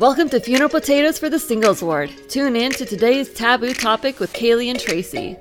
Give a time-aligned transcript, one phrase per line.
[0.00, 2.10] Welcome to Funeral Potatoes for the Singles Ward.
[2.28, 5.36] Tune in to today's taboo topic with Kaylee and Tracy.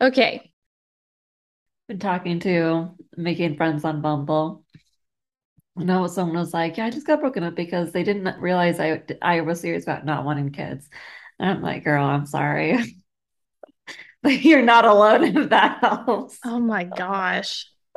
[0.00, 0.50] Okay.
[1.86, 4.64] Been talking to making friends on Bumble.
[5.76, 9.04] No, someone was like, "Yeah, I just got broken up because they didn't realize I
[9.22, 10.88] I was serious about not wanting kids."
[11.38, 12.96] And I'm like, "Girl, I'm sorry,
[14.42, 17.66] you're not alone if that helps." Oh my gosh.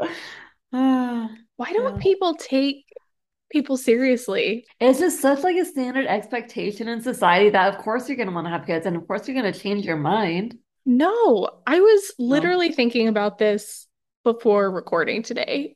[0.69, 2.01] Why don't Yeah.
[2.01, 2.85] people take
[3.51, 4.65] people seriously?
[4.79, 8.45] It's just such like a standard expectation in society that of course you're gonna want
[8.45, 10.57] to have kids, and of course you're gonna change your mind.
[10.85, 13.87] No, I was literally thinking about this
[14.23, 15.75] before recording today.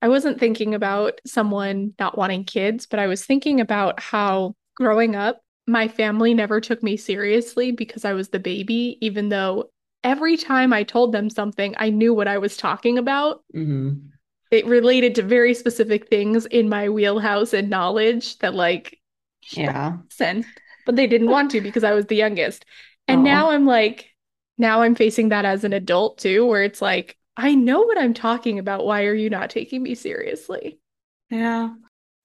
[0.00, 5.14] I wasn't thinking about someone not wanting kids, but I was thinking about how growing
[5.14, 9.70] up, my family never took me seriously because I was the baby, even though
[10.04, 13.44] every time I told them something, I knew what I was talking about.
[13.54, 14.12] hmm
[14.52, 19.00] It related to very specific things in my wheelhouse and knowledge that, like,
[19.56, 19.98] Yeah.
[20.10, 20.46] listen,
[20.84, 22.64] but they didn't want to because I was the youngest.
[23.08, 23.24] And Aw.
[23.24, 24.10] now I'm like,
[24.58, 28.14] now I'm facing that as an adult too, where it's like, I know what I'm
[28.14, 28.84] talking about.
[28.84, 30.78] Why are you not taking me seriously?
[31.30, 31.74] Yeah.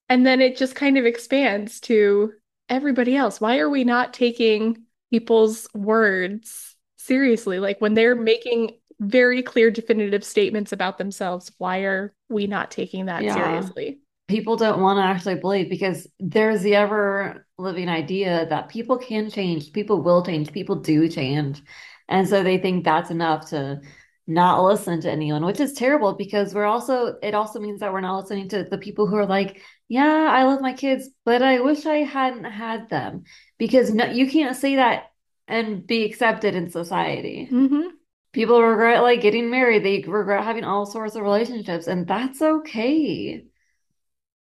[0.09, 2.33] And then it just kind of expands to
[2.69, 3.41] everybody else.
[3.41, 6.66] Why are we not taking people's words
[7.07, 7.59] seriously?
[7.59, 13.05] Like when they're making very clear, definitive statements about themselves, why are we not taking
[13.05, 13.33] that Yeah.
[13.33, 13.99] seriously?
[14.27, 19.29] People don't want to actually believe because there's the ever living idea that people can
[19.29, 21.61] change, people will change, people do change.
[22.09, 23.79] And so they think that's enough to
[24.27, 28.01] not listen to anyone, which is terrible because we're also, it also means that we're
[28.01, 31.61] not listening to the people who are like, yeah, I love my kids, but I
[31.61, 33.23] wish I hadn't had them.
[33.57, 35.11] Because no, you can't say that
[35.47, 37.45] and be accepted in society.
[37.45, 37.89] hmm
[38.33, 43.45] People regret like getting married, they regret having all sorts of relationships, and that's okay.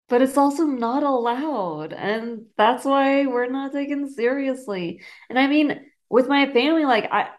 [0.09, 1.93] But it's also not allowed.
[1.93, 5.03] And that's why we're not taken seriously.
[5.29, 7.31] And I mean, with my family, like I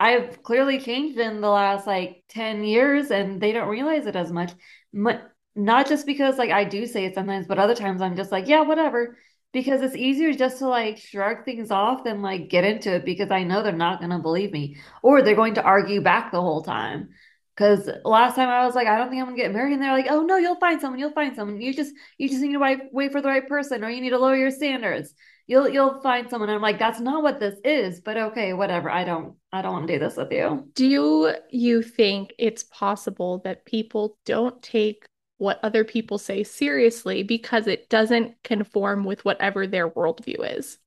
[0.00, 4.32] I've clearly changed in the last like 10 years and they don't realize it as
[4.32, 4.52] much.
[4.92, 8.32] But Not just because like I do say it sometimes, but other times I'm just
[8.32, 9.18] like, yeah, whatever.
[9.54, 13.30] Because it's easier just to like shrug things off than like get into it because
[13.30, 14.76] I know they're not gonna believe me.
[15.02, 17.08] Or they're going to argue back the whole time.
[17.56, 19.92] Because last time I was like, I don't think I'm gonna get married, and they're
[19.92, 21.60] like, oh no, you'll find someone, you'll find someone.
[21.60, 24.10] You just you just need to wait, wait for the right person, or you need
[24.10, 25.14] to lower your standards.
[25.46, 26.48] You'll you'll find someone.
[26.48, 28.90] And I'm like, that's not what this is, but okay, whatever.
[28.90, 30.68] I don't I don't want to do this with you.
[30.74, 35.06] Do you think it's possible that people don't take
[35.38, 40.78] what other people say seriously because it doesn't conform with whatever their worldview is?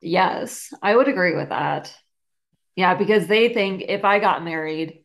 [0.00, 1.94] Yes, I would agree with that.
[2.74, 5.04] Yeah, because they think if I got married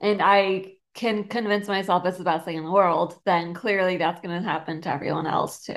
[0.00, 4.20] and I can convince myself it's the best thing in the world, then clearly that's
[4.20, 5.74] going to happen to everyone else too.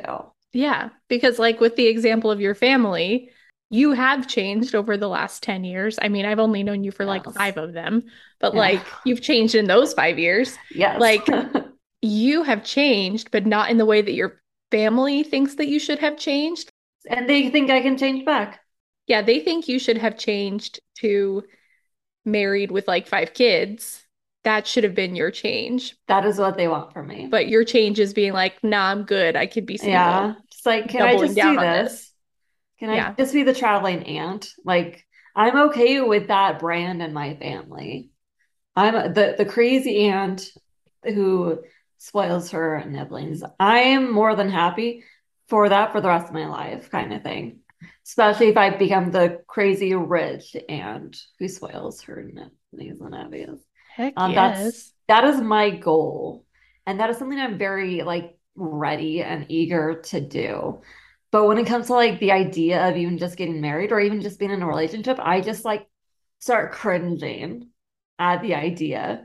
[0.54, 3.32] Yeah, because like with the example of your family,
[3.70, 5.98] you have changed over the last 10 years.
[6.02, 7.36] I mean, I've only known you for like Yes.
[7.36, 8.04] five of them,
[8.40, 8.60] but Yeah.
[8.60, 10.58] like you've changed in those five years.
[10.70, 11.00] Yes.
[11.02, 11.28] Like-
[12.04, 14.42] You have changed, but not in the way that your
[14.72, 16.70] family thinks that you should have changed.
[17.10, 18.60] and they think I can change back.
[19.08, 21.44] Yeah, they think you should have changed to
[22.26, 24.04] married with like five kids.
[24.44, 25.96] That should have been your change.
[26.08, 27.28] That is what they want from me.
[27.32, 29.38] But your change is being like, nah, I'm good.
[29.38, 30.02] I could be single.
[30.02, 30.34] Yeah.
[30.52, 31.92] Just like, can I just do this?
[31.92, 32.12] this.
[32.80, 33.14] Can I Yeah.
[33.18, 34.50] just be the traveling aunt?
[34.66, 35.06] Like,
[35.36, 38.10] I'm okay with that brand in my family.
[38.76, 40.50] I'm the the crazy aunt
[41.04, 41.60] who
[42.04, 43.44] spoils her nibblings.
[43.62, 45.06] I am more than happy
[45.48, 47.60] for that for the rest of my life, kind of thing.
[48.06, 53.58] Especially if I become the crazy rich aunt who spoils her nibblings and obvious.
[53.96, 54.94] Heck Um, that's- yes.
[55.08, 56.46] That is my goal.
[56.86, 60.82] And that is something I'm very like ready and eager to do.
[61.32, 64.22] But when it comes to like the idea of even just getting married or even
[64.22, 65.88] just being in a relationship, I just like
[66.40, 67.70] start cringing
[68.20, 69.24] at the idea.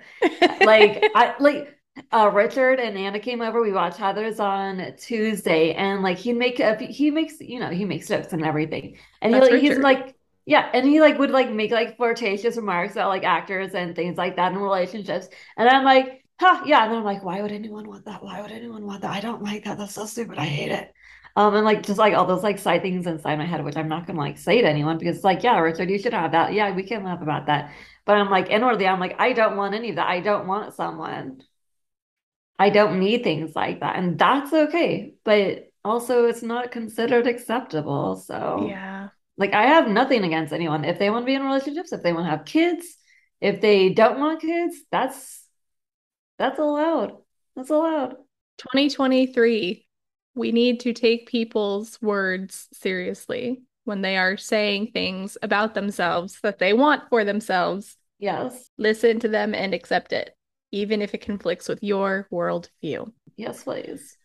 [0.61, 1.78] Like I like
[2.13, 3.61] uh Richard and Anna came over.
[3.61, 7.85] We watched Heathers on Tuesday and like he'd make a he makes you know he
[7.85, 8.99] makes jokes and everything.
[9.23, 10.15] And he like he's like
[10.47, 14.17] yeah, and he like would like make like flirtatious remarks about like actors and things
[14.17, 15.29] like that in relationships.
[15.59, 16.85] And I'm like, huh, yeah.
[16.85, 18.23] And then I'm like, why would anyone want that?
[18.23, 19.11] Why would anyone want that?
[19.11, 19.77] I don't like that.
[19.77, 20.39] That's so stupid.
[20.39, 20.93] I hate it.
[21.37, 23.89] Um, and like just like all those like side things inside my head, which I'm
[23.89, 26.53] not gonna like say to anyone because it's like, yeah, Richard, you should have that.
[26.55, 27.73] Yeah, we can laugh about that.
[28.07, 30.09] But I'm like, inwardly, I'm like, I don't want any of that.
[30.09, 31.43] I don't want someone.
[32.59, 33.97] I don't need things like that.
[33.97, 35.15] And that's okay.
[35.25, 38.17] But also it's not considered acceptable.
[38.17, 39.09] So Yeah.
[39.37, 40.85] like I have nothing against anyone.
[40.85, 42.87] If they want to be in relationships, if they want to have kids,
[43.41, 45.47] If they don't want kids, that's
[46.39, 47.13] that's allowed.
[47.55, 48.17] That's allowed.
[48.59, 49.87] 2023.
[50.35, 56.59] We need to take people's words seriously when they are saying things about themselves that
[56.59, 57.97] they want for themselves.
[58.19, 58.69] Yes.
[58.77, 60.37] Listen to them and accept it,
[60.73, 63.13] even if it conflicts with your worldview.
[63.37, 64.17] Yes, please.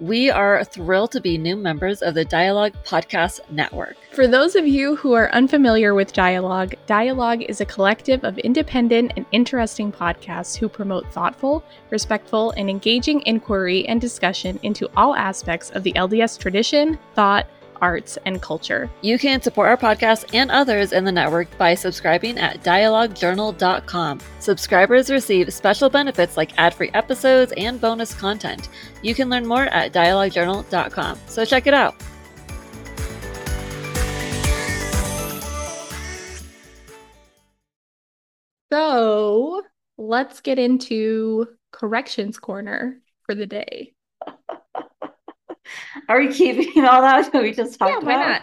[0.00, 3.98] We are thrilled to be new members of the Dialogue Podcast Network.
[4.12, 9.12] For those of you who are unfamiliar with Dialogue, Dialogue is a collective of independent
[9.16, 15.68] and interesting podcasts who promote thoughtful, respectful, and engaging inquiry and discussion into all aspects
[15.68, 17.46] of the LDS tradition, thought,
[17.80, 18.90] arts, and culture.
[19.02, 24.20] You can support our podcast and others in the network by subscribing at dialoguejournal.com.
[24.38, 28.68] Subscribers receive special benefits like ad free episodes and bonus content.
[29.02, 31.94] You can learn more at dialoguejournal.com, so check it out.
[38.72, 39.62] So
[39.98, 43.94] let's get into corrections corner for the day.
[46.08, 48.28] Are we keeping all that we just talked yeah, about?
[48.28, 48.42] not?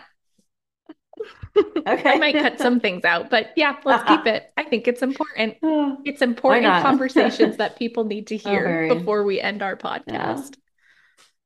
[1.87, 2.11] Okay.
[2.11, 4.51] I might cut some things out, but yeah, let's keep it.
[4.57, 5.55] I think it's important.
[6.05, 8.93] It's important conversations that people need to Oh, hear very.
[8.93, 10.55] before we end our podcast.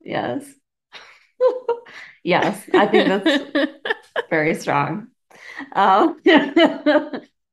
[0.03, 0.45] Yes.
[2.23, 3.71] yes, I think that's
[4.29, 5.07] very strong.
[5.73, 6.19] Um,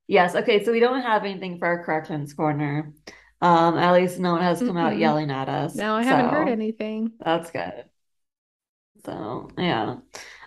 [0.09, 2.93] yes, okay, so we don't have anything for our corrections corner.
[3.41, 5.01] Um, at least no one has come out Mm-mm.
[5.01, 5.77] yelling at us.
[5.77, 7.13] no, I haven't heard anything.
[7.25, 7.85] That's good.
[9.05, 9.97] So, yeah.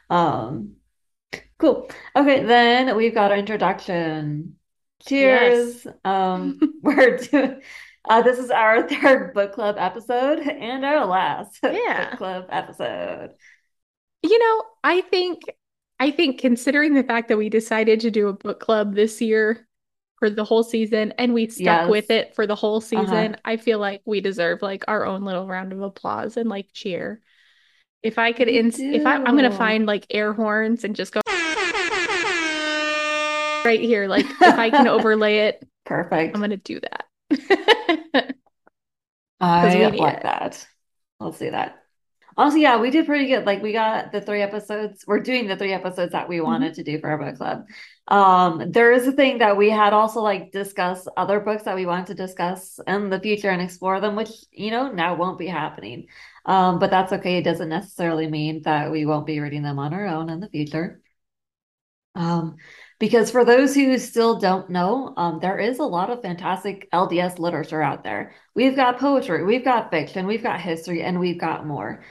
[0.10, 0.76] Um,
[1.60, 1.90] cool.
[2.16, 4.58] Okay, then we've got our introduction.
[5.08, 5.88] Cheers.
[6.06, 7.62] Um, we're doing
[8.10, 12.10] uh, this is our third book club episode and our last Yeah.
[12.10, 13.36] book club episode.
[14.24, 15.42] You know, I think
[16.00, 19.68] I think considering the fact that we decided to do a book club this year
[20.20, 21.88] for the whole season and we stuck Yes.
[21.88, 23.06] with it for the whole Uh-huh.
[23.06, 26.70] season, I feel like we deserve like our own little round of applause and like
[26.74, 27.22] cheer.
[28.04, 31.22] If I could ins if I I'm gonna find like air horns and just go
[33.66, 36.36] right here, like if I can overlay it, Perfect.
[36.36, 37.06] I'm gonna do that.
[39.40, 40.24] I like it.
[40.24, 40.68] that.
[41.20, 41.81] Let's do that.
[42.38, 43.46] Also, yeah, we did pretty good.
[43.46, 45.04] Like we got the three episodes.
[45.08, 46.64] We're doing the three episodes that we Mm-hmm.
[46.64, 47.66] wanted to do for our book club.
[48.08, 51.86] Um, there is a thing that we had also like discuss other books that we
[51.86, 55.48] wanted to discuss in the future and explore them, which you know now won't be
[55.48, 56.08] happening.
[56.46, 57.38] Um, but that's okay.
[57.38, 60.50] It doesn't necessarily mean that we won't be reading them on our own in the
[60.50, 61.02] future.
[62.16, 62.58] Um,
[63.00, 67.40] because for those who still don't know, um, there is a lot of fantastic LDS
[67.40, 68.34] literature out there.
[68.54, 72.04] We've got poetry, we've got fiction, we've got history, and we've got more.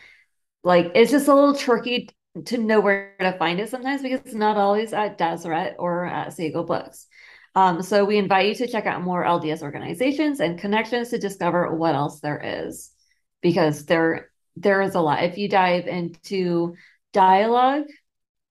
[0.62, 2.10] Like it's just a little tricky
[2.44, 6.32] to know where to find it sometimes because it's not always at Deseret or at
[6.32, 7.06] Seagull Books.
[7.54, 11.74] Um, so we invite you to check out more LDS organizations and connections to discover
[11.74, 12.92] what else there is,
[13.42, 15.24] because there there is a lot.
[15.24, 16.74] If you dive into
[17.12, 17.86] dialogue,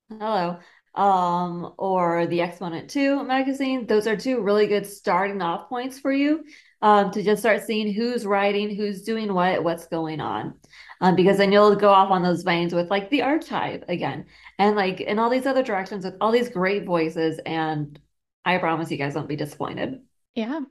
[0.10, 0.60] hello,
[0.96, 6.12] um, or the Exponent 2 magazine, those are two really good starting off points for
[6.12, 6.44] you
[6.82, 10.56] um, to just start seeing who's writing, who's doing what, what's going on.
[11.01, 14.25] Um, because then you'll go off on those veins with like the archive again,
[14.57, 17.39] and like in all these other directions with all these great voices.
[17.46, 17.98] And
[18.44, 20.01] I promise you guys won't be disappointed.
[20.36, 20.62] Yeah.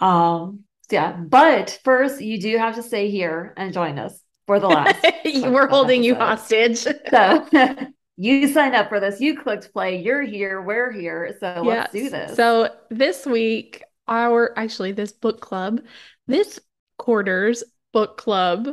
[0.00, 0.60] Um,
[0.90, 5.04] yeah, but first you do have to stay here and join us for the last.
[5.24, 6.86] We're holding you hostage.
[7.10, 7.46] So
[8.16, 11.36] you signed up for this, you clicked play, you're here, we're here.
[11.38, 12.34] So let's do this.
[12.34, 15.82] So this week, our actually this book club,
[16.26, 16.58] this
[16.96, 17.62] quarter's
[17.92, 18.68] book club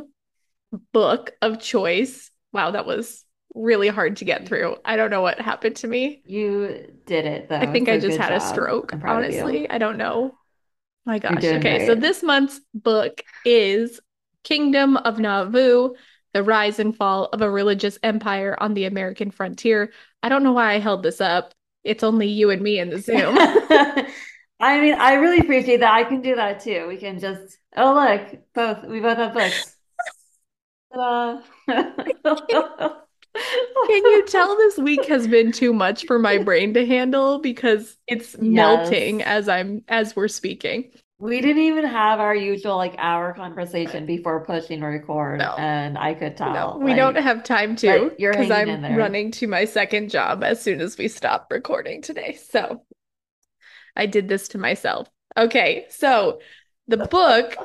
[0.92, 2.30] book of choice.
[2.52, 4.76] Wow, that was really hard to get through.
[4.84, 6.22] I don't know what happened to me.
[6.24, 7.56] you did it though.
[7.56, 9.40] I think I just had a stroke, I'm proud of you.
[9.40, 9.70] honestly.
[9.70, 10.36] I don't know.
[11.06, 11.42] My gosh.
[11.44, 14.00] Okay, so this month's book is
[14.44, 15.94] Kingdom of Nauvoo,
[16.34, 19.92] The Rise and Fall of a Religious Empire on the American Frontier.
[20.22, 21.54] I don't know why I held this up.
[21.84, 23.36] It's only you and me in the Zoom.
[24.58, 25.92] I mean, I really appreciate that.
[25.94, 26.86] I can do that too.
[26.88, 29.75] We can just, oh, look, both, we both have books.
[30.92, 31.40] Ta-da.
[31.68, 32.90] Uh,
[33.86, 37.96] Can you tell this week has been too much for my brain to handle because
[38.06, 40.90] it's melting as I'm as we're speaking.
[41.18, 45.54] We didn't even have our usual like hour conversation before pushing record, No.
[45.58, 46.80] and I could No, tell.
[46.80, 50.96] we don't have time to because I'm running to my second job as soon as
[50.96, 52.38] we stop recording today.
[52.48, 52.82] So
[53.94, 55.08] I did this to myself.
[55.36, 56.40] Okay, so
[56.88, 57.56] the book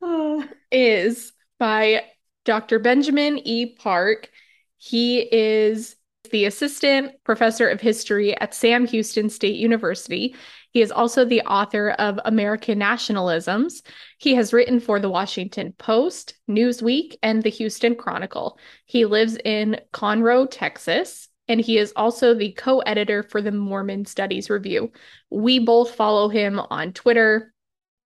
[0.70, 2.04] is by
[2.44, 2.78] Dr.
[2.78, 3.74] Benjamin E.
[3.76, 4.30] Park.
[4.76, 5.96] He is
[6.30, 10.34] the assistant professor of history at Sam Houston State University.
[10.70, 13.82] He is also the author of American Nationalisms.
[14.18, 18.58] He has written for the Washington Post, Newsweek, and the Houston Chronicle.
[18.86, 24.04] He lives in Conroe, Texas, and he is also the co editor for the Mormon
[24.04, 24.90] Studies Review.
[25.30, 27.53] We both follow him on Twitter.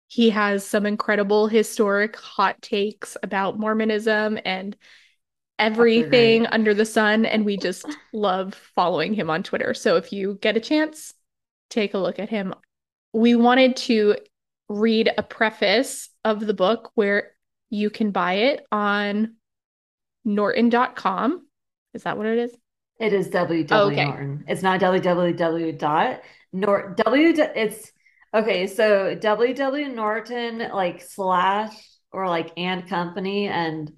[0.07, 4.75] He has some incredible historic hot takes about Mormonism and
[5.59, 7.25] everything under the sun.
[7.25, 9.73] And we just love following him on Twitter.
[9.73, 11.13] So if you get a chance,
[11.69, 12.53] take a look at him.
[13.13, 14.15] We wanted to
[14.69, 17.31] read a preface of the book where
[17.69, 19.35] you can buy it on
[20.23, 21.47] norton.com.
[21.93, 22.55] Is that what it is?
[22.99, 24.05] It is www oh, okay.
[24.05, 24.43] Norton.
[24.47, 26.21] It's not www dot
[26.53, 27.91] Nor w it's
[28.37, 31.73] okay, so www Norton like slash
[32.11, 33.91] or like and company and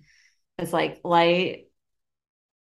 [0.58, 1.66] it's like light.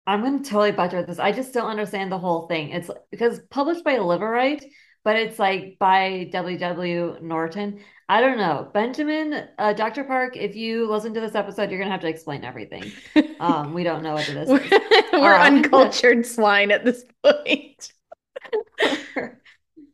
[0.06, 1.18] I'm gonna totally butcher this.
[1.18, 2.70] I just don't understand the whole thing.
[2.70, 4.64] It's because published by Liveright,
[5.04, 7.18] but it's like by W.W.
[7.20, 7.80] Norton.
[8.10, 8.70] I don't know.
[8.72, 10.04] Benjamin, uh, Dr.
[10.04, 12.90] Park, if you listen to this episode, you're going to have to explain everything.
[13.38, 14.48] Um, we don't know what it is.
[15.12, 15.20] we're.
[15.20, 17.92] We're uh, uncultured swine at this point.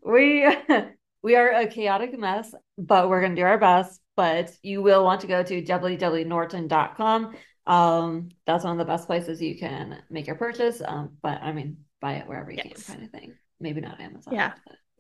[0.05, 0.47] we
[1.25, 4.01] we are a chaotic mess, but we're going to do our best.
[4.15, 7.35] But you will want to go to www.norton.com.
[7.67, 10.83] Um, that's one of the best places you can make your purchase.
[10.87, 12.85] Um, but I mean, buy it wherever you yes.
[12.85, 13.35] can, kind of thing.
[13.59, 14.35] Maybe not Amazon.
[14.35, 14.53] Yeah.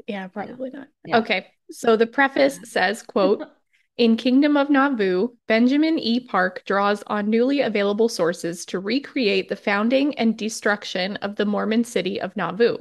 [0.08, 0.88] Yeah, probably not.
[1.04, 1.18] Yeah.
[1.18, 1.46] Okay.
[1.70, 3.44] So the preface says, quote,
[3.98, 6.20] in Kingdom of Nauvoo, Benjamin E.
[6.20, 11.84] Park draws on newly available sources to recreate the founding and destruction of the Mormon
[11.84, 12.78] city of Nauvoo.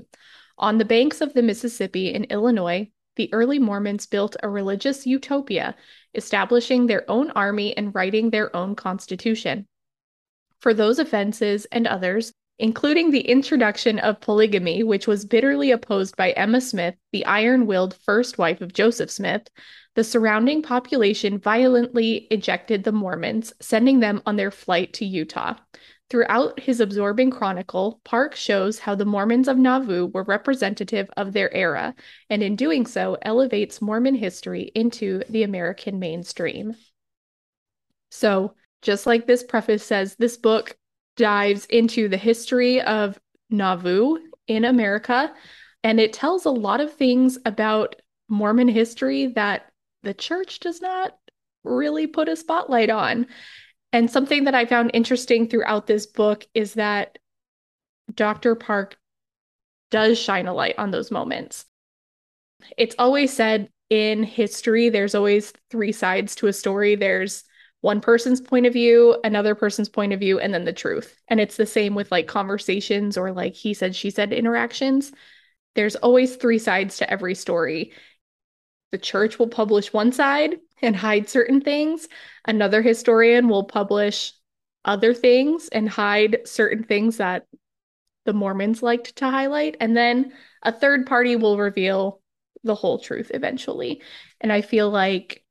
[0.57, 5.75] On the banks of the Mississippi in Illinois, the early Mormons built a religious utopia,
[6.15, 9.67] establishing their own army and writing their own constitution.
[10.59, 16.31] For those offenses and others, including the introduction of polygamy, which was bitterly opposed by
[16.31, 19.49] Emma Smith, the iron willed first wife of Joseph Smith,
[19.95, 25.55] the surrounding population violently ejected the Mormons, sending them on their flight to Utah.
[26.13, 31.51] Throughout his absorbing chronicle, Park shows how the Mormons of Nauvoo were representative of their
[31.51, 31.95] era,
[32.29, 36.75] and in doing so, elevates Mormon history into the American mainstream.
[38.11, 38.53] So,
[38.83, 40.77] just like this preface says, this book
[41.17, 45.33] dives into the history of Nauvoo in America,
[45.83, 47.95] and it tells a lot of things about
[48.29, 49.71] Mormon history that
[50.03, 51.17] the church does not
[51.63, 53.25] really put a spotlight on.
[53.93, 57.19] And something that I found interesting throughout this book is that
[58.13, 58.55] Dr.
[58.55, 58.97] Park
[59.91, 61.65] does shine a light on those moments.
[62.75, 66.95] It's always said in history, there's always three sides to a story.
[66.95, 67.43] There's
[67.81, 71.15] one person's point of view, another person's point of view, and then the truth.
[71.27, 75.11] And it's the same with like conversations or like he said, she said interactions.
[75.75, 77.91] There's always three sides to every story.
[78.91, 82.07] The church will publish one side and hide certain things,
[82.45, 84.33] another historian will publish
[84.85, 87.47] other things and hide certain things that
[88.25, 89.77] the Mormons liked to highlight.
[89.79, 92.21] And then a third party will reveal
[92.63, 94.01] the whole truth eventually.
[94.41, 95.43] And I feel like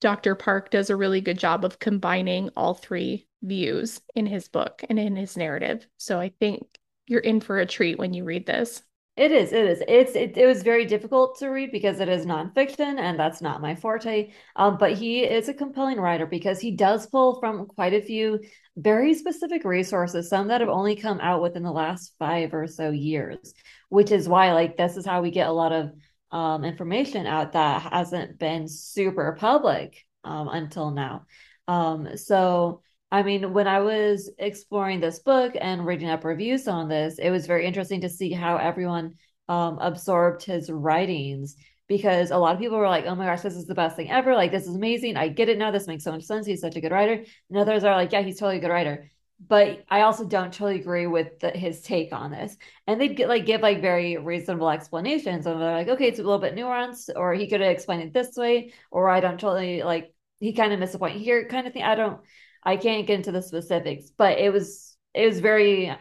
[0.00, 0.34] Dr.
[0.34, 4.98] Park does a really good job of combining all three views in his book and
[4.98, 5.86] in his narrative.
[5.96, 6.62] So I think
[7.06, 8.82] you're in for a treat when you read this.
[9.16, 9.52] It is.
[9.52, 9.82] It is.
[9.88, 10.14] It's.
[10.14, 13.74] It, it was very difficult to read because it is nonfiction, and that's not my
[13.74, 14.32] forte.
[14.56, 18.40] Um, but he is a compelling writer because he does pull from quite a few
[18.76, 22.90] very specific resources, some that have only come out within the last five or so
[22.90, 23.54] years,
[23.88, 25.92] which is why, like, this is how we get a lot of
[26.30, 31.24] um, information out that hasn't been super public um, until now.
[31.66, 36.88] Um, so, I mean, when I was exploring this book and reading up reviews on
[36.88, 39.14] this, it was very interesting to see how everyone
[39.48, 41.56] um, absorbed his writings
[41.88, 44.10] because a lot of people were like, oh my gosh, this is the best thing
[44.10, 44.34] ever.
[44.34, 45.16] Like, this is amazing.
[45.16, 45.70] I get it now.
[45.70, 46.46] This makes so much sense.
[46.46, 47.24] He's such a good writer.
[47.48, 49.10] And others are like, yeah, he's totally a good writer
[49.48, 52.56] but I also don't totally agree with the, his take on this.
[52.86, 56.22] And they'd get like give like very reasonable explanations, and they're like, okay, it's a
[56.22, 59.82] little bit nuanced, or he could have explained it this way, or I don't totally
[59.82, 61.82] like he kind of missed a point here, kind of thing.
[61.82, 62.20] I don't,
[62.66, 65.96] I can't get into the specifics, but it was it was very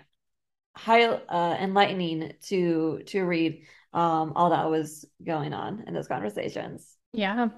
[0.75, 6.97] high uh, enlightening to to read um, all that was going on in those conversations.
[7.13, 7.49] Yeah.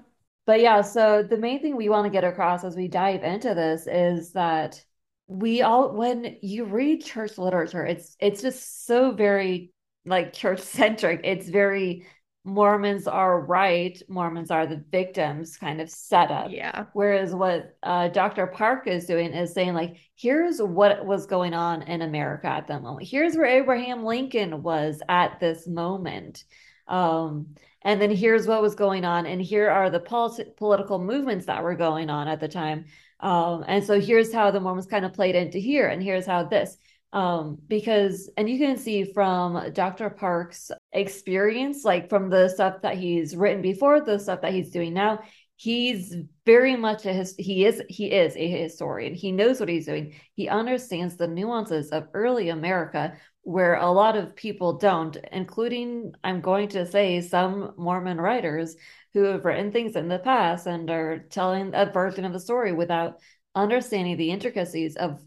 [0.46, 3.54] But yeah, so the main thing we want to get across as we dive into
[3.54, 4.82] this is that
[5.26, 9.70] we all when you read church literature it's it's just so very
[10.06, 12.06] like church centric it's very
[12.48, 16.50] Mormons are right, Mormons are the victims kind of setup.
[16.50, 16.86] Yeah.
[16.92, 18.46] Whereas what uh, Dr.
[18.46, 22.82] Park is doing is saying, like, here's what was going on in America at that
[22.82, 23.06] moment.
[23.06, 26.44] Here's where Abraham Lincoln was at this moment.
[26.88, 29.26] Um, and then here's what was going on.
[29.26, 32.86] And here are the polit- political movements that were going on at the time.
[33.20, 35.88] Um, and so here's how the Mormons kind of played into here.
[35.88, 36.76] And here's how this
[37.12, 42.96] um because and you can see from dr park's experience like from the stuff that
[42.96, 45.20] he's written before the stuff that he's doing now
[45.58, 46.14] he's
[46.46, 49.12] very much a his he is he is a historian.
[49.12, 50.14] He knows what he's doing.
[50.34, 56.40] He understands the nuances of early america where a lot of people don't including i'm
[56.40, 58.76] going to say some mormon writers
[59.14, 62.72] who have written things in the past and are telling a version of the story
[62.72, 63.18] without
[63.54, 65.20] understanding the intricacies of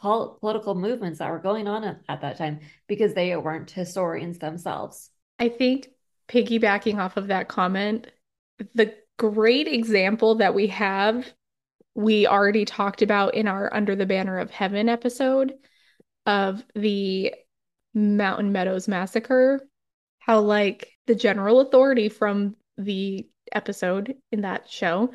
[0.00, 4.38] pol- political movements that were going on at, at that time because they weren't historians
[4.38, 5.10] themselves.
[5.38, 5.88] I think
[6.28, 8.06] piggybacking off of that comment,
[8.74, 11.26] the great example that we have,
[11.94, 15.54] we already talked about in our Under the Banner of Heaven episode
[16.26, 17.32] of the
[17.94, 19.66] Mountain Meadows Massacre,
[20.18, 25.12] how, like, the general authority from the episode in that show,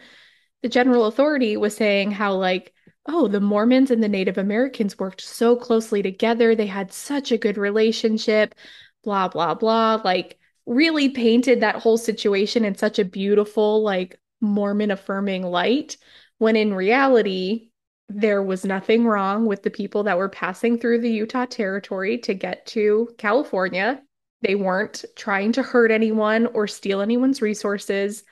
[0.64, 2.74] the general authority was saying how, like,
[3.08, 6.56] oh, the Mormons and the Native Americans worked so closely together.
[6.56, 8.56] They had such a good relationship,
[9.04, 10.02] blah, blah, blah.
[10.04, 15.98] Like, really painted that whole situation in such a beautiful, like, Mormon affirming light,
[16.38, 17.70] when in reality,
[18.10, 22.34] there was nothing wrong with the people that were passing through the Utah territory to
[22.34, 24.02] get to California.
[24.42, 28.24] They weren't trying to hurt anyone or steal anyone's resources,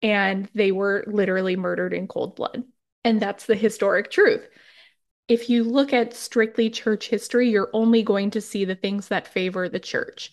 [0.00, 2.62] and they were literally murdered in cold blood.
[3.04, 4.46] And that's the historic truth.
[5.28, 9.28] If you look at strictly church history, you're only going to see the things that
[9.28, 10.32] favor the church,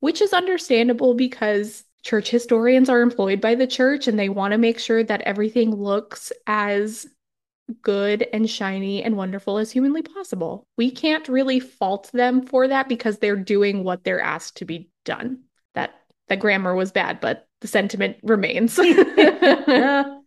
[0.00, 4.58] which is understandable because church historians are employed by the church and they want to
[4.58, 7.06] make sure that everything looks as
[7.80, 10.66] good and shiny and wonderful as humanly possible.
[10.76, 14.90] We can't really fault them for that because they're doing what they're asked to be
[15.04, 15.44] done.
[15.74, 15.94] That
[16.28, 18.76] the grammar was bad, but the sentiment remains.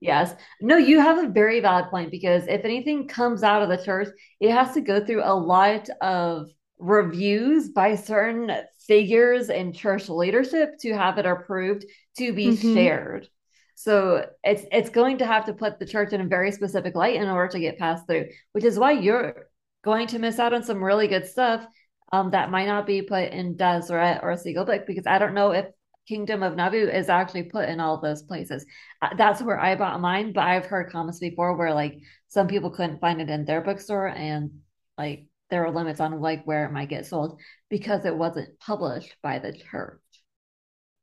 [0.00, 0.34] Yes.
[0.60, 4.08] No, you have a very valid point because if anything comes out of the church,
[4.40, 8.50] it has to go through a lot of reviews by certain
[8.86, 11.84] figures in church leadership to have it approved
[12.16, 12.74] to be mm-hmm.
[12.74, 13.28] shared.
[13.74, 17.16] So it's it's going to have to put the church in a very specific light
[17.16, 19.48] in order to get passed through, which is why you're
[19.84, 21.64] going to miss out on some really good stuff
[22.12, 25.34] um, that might not be put in Deseret or a Seagull Book because I don't
[25.34, 25.66] know if
[26.08, 28.64] Kingdom of Nauvoo is actually put in all those places.
[29.02, 32.70] Uh, that's where I bought mine, but I've heard comments before where like some people
[32.70, 34.50] couldn't find it in their bookstore and
[34.96, 39.14] like there were limits on like where it might get sold because it wasn't published
[39.22, 40.00] by the church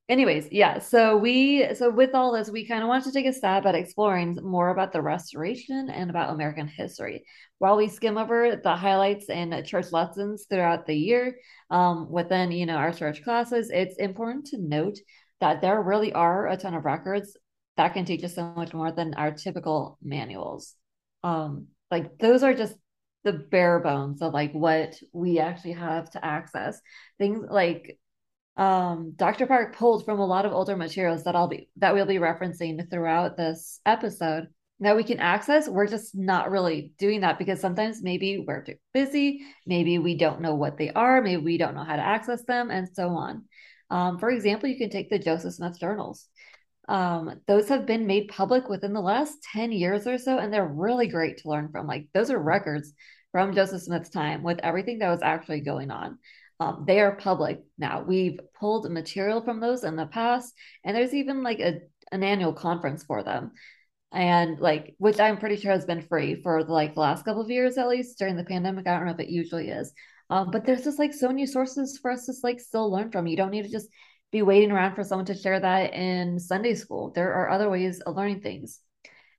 [0.07, 3.33] anyways yeah so we so with all this we kind of wanted to take a
[3.33, 7.23] stab at exploring more about the restoration and about american history.
[7.57, 11.37] While we skim over the highlights and church lessons throughout the year
[11.71, 14.97] um, within you know our church classes it's important to note
[15.41, 17.37] that there really are a ton of records
[17.77, 20.75] that can teach us so much more than our typical manuals.
[21.23, 22.75] Um, like those are just
[23.23, 26.79] the bare bones of like what we actually have to access.
[27.17, 27.99] Things like
[28.57, 29.47] um, Dr.
[29.47, 32.89] Park pulled from a lot of older materials that I'll be that we'll be referencing
[32.89, 34.47] throughout this episode
[34.79, 35.67] that we can access.
[35.67, 40.41] We're just not really doing that because sometimes maybe we're too busy, maybe we don't
[40.41, 43.45] know what they are, maybe we don't know how to access them, and so on.
[43.89, 46.27] Um, for example, you can take the Joseph Smith journals.
[46.87, 50.67] Um, those have been made public within the last 10 years or so, and they're
[50.67, 51.87] really great to learn from.
[51.87, 52.93] Like, those are records
[53.31, 56.19] from Joseph Smith's time with everything that was actually going on.
[56.59, 58.01] Um, they are public now.
[58.01, 62.53] We've pulled material from those in the past, and there's even like a an annual
[62.53, 63.51] conference for them,
[64.13, 67.49] and like which I'm pretty sure has been free for like the last couple of
[67.49, 68.87] years at least during the pandemic.
[68.87, 69.91] I don't know if it usually is,
[70.29, 73.27] um, but there's just like so many sources for us to like still learn from.
[73.27, 73.89] You don't need to just
[74.31, 77.11] be waiting around for someone to share that in Sunday school.
[77.11, 78.79] There are other ways of learning things.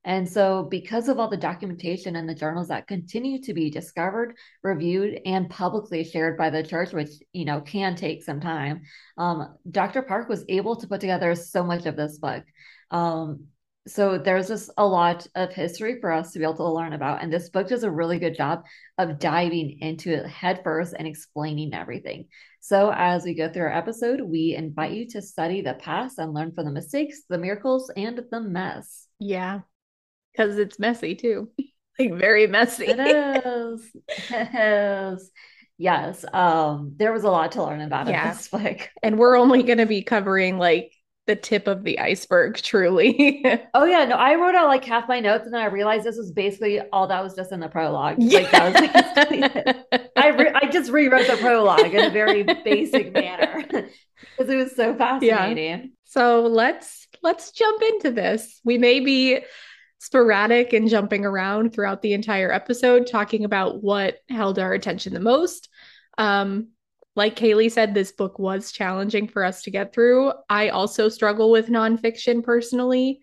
[0.07, 4.37] And so, because of all the documentation and the journals that continue to be discovered,
[4.63, 8.83] reviewed, and publicly shared by the church, which you know can take some time,
[9.17, 10.01] um, Dr.
[10.01, 12.45] Park was able to put together so much of this book.
[12.89, 13.47] Um,
[13.85, 17.21] so there's just a lot of history for us to be able to learn about,
[17.21, 18.63] and this book does a really good job
[18.97, 22.27] of diving into it headfirst and explaining everything.
[22.61, 26.33] So as we go through our episode, we invite you to study the past and
[26.33, 29.07] learn from the mistakes, the miracles, and the mess.
[29.19, 29.61] Yeah,
[30.37, 31.49] because it's messy too.
[31.99, 32.85] like very messy.
[32.87, 33.91] It is.
[34.29, 35.31] It is.
[35.79, 36.25] Yes.
[36.33, 38.33] Um, there was a lot to learn about in Yeah.
[38.33, 38.89] this book.
[39.03, 40.91] And we're only going to be covering like
[41.27, 43.43] the tip of the iceberg, truly.
[43.73, 46.17] Oh yeah, no, I wrote out like half my notes and then I realized this
[46.17, 48.15] was basically all that was just in the prologue.
[48.19, 48.39] Yeah.
[48.39, 49.39] Like that was
[49.91, 50.09] it.
[50.15, 54.75] I re- I just rewrote the prologue in a very basic manner because it was
[54.75, 55.91] so fascinating.
[56.05, 58.61] So let's let's jump into this.
[58.63, 59.41] We may be
[59.99, 65.19] sporadic and jumping around throughout the entire episode, talking about what held our attention the
[65.19, 65.69] most.
[66.17, 66.69] Um,
[67.15, 70.33] like Kaylee said, this book was challenging for us to get through.
[70.49, 73.21] I also struggle with nonfiction personally.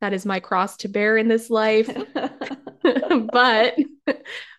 [0.00, 1.90] That is my cross to bear in this life.
[3.32, 3.76] but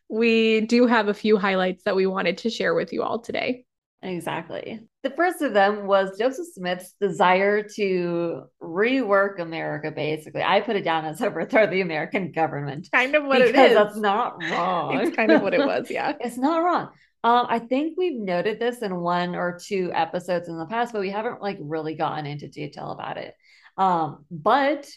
[0.09, 3.65] we do have a few highlights that we wanted to share with you all today.
[4.01, 4.81] Exactly.
[5.03, 10.43] The first of them was Joseph Smith's desire to rework America, basically.
[10.43, 12.89] I put it down as overthrow the American government.
[12.93, 13.73] Kind of what it is.
[13.73, 14.99] that's not wrong.
[14.99, 16.13] It's kind of what it was, yeah.
[16.19, 16.89] it's not wrong.
[17.23, 21.01] Um, I think we've noted this in one or two episodes in the past, but
[21.01, 23.33] we haven't like really gotten into detail about it.
[23.77, 24.87] Um, but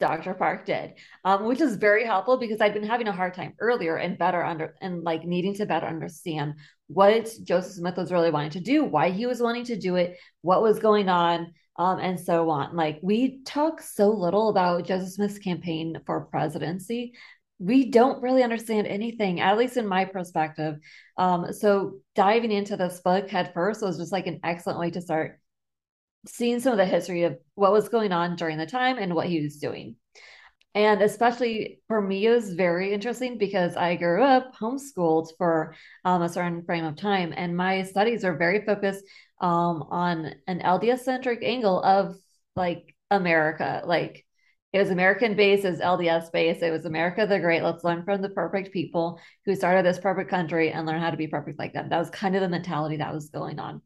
[0.00, 0.34] Dr.
[0.34, 3.96] Park did, um, which is very helpful because I'd been having a hard time earlier
[3.96, 6.54] and better under and like needing to better understand
[6.86, 10.16] what Joseph Smith was really wanting to do, why he was wanting to do it,
[10.42, 12.76] what was going on, um, and so on.
[12.76, 17.12] Like we talk so little about Joseph Smith's campaign for presidency.
[17.58, 20.76] We don't really understand anything, at least in my perspective.
[21.16, 25.00] Um, so diving into this book head first was just like an excellent way to
[25.00, 25.40] start
[26.26, 29.26] seeing some of the history of what was going on during the time and what
[29.28, 29.96] he was doing.
[30.74, 36.22] And especially for me, it was very interesting because I grew up homeschooled for um,
[36.22, 39.04] a certain frame of time, and my studies are very focused
[39.40, 42.16] um, on an LDS centric angle of
[42.54, 43.82] like America.
[43.86, 44.24] Like
[44.72, 47.62] it was American based, it was LDS based, it was America the Great.
[47.62, 51.16] Let's learn from the perfect people who started this perfect country and learn how to
[51.16, 51.88] be perfect like them.
[51.88, 53.80] That was kind of the mentality that was going on.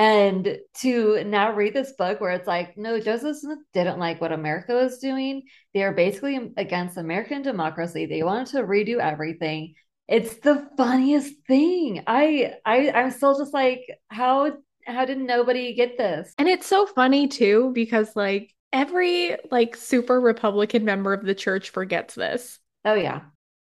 [0.00, 4.32] And to now read this book where it's like, no, Joseph Smith didn't like what
[4.32, 5.42] America was doing.
[5.74, 8.06] They are basically against American democracy.
[8.06, 9.74] They wanted to redo everything.
[10.08, 12.02] It's the funniest thing.
[12.06, 14.52] I I I'm still just like, how
[14.86, 16.32] how did nobody get this?
[16.38, 21.68] And it's so funny too, because like every like super Republican member of the church
[21.68, 22.58] forgets this.
[22.86, 23.20] Oh yeah.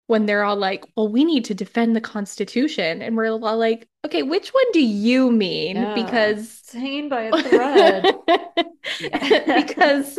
[0.09, 3.03] When they're all like, well, we need to defend the Constitution.
[3.03, 5.77] And we're all like, okay, which one do you mean?
[5.77, 5.95] Yeah.
[5.95, 8.15] Because It's hanging by a thread.
[9.47, 10.19] Because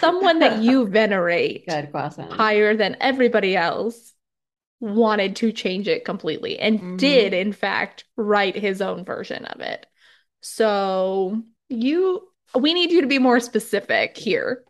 [0.00, 1.64] someone that you venerate
[2.30, 4.12] higher than everybody else
[4.80, 6.98] wanted to change it completely and Mhm.
[6.98, 9.86] did, in fact, write his own version of it.
[10.40, 14.64] So you, we need you to be more specific here.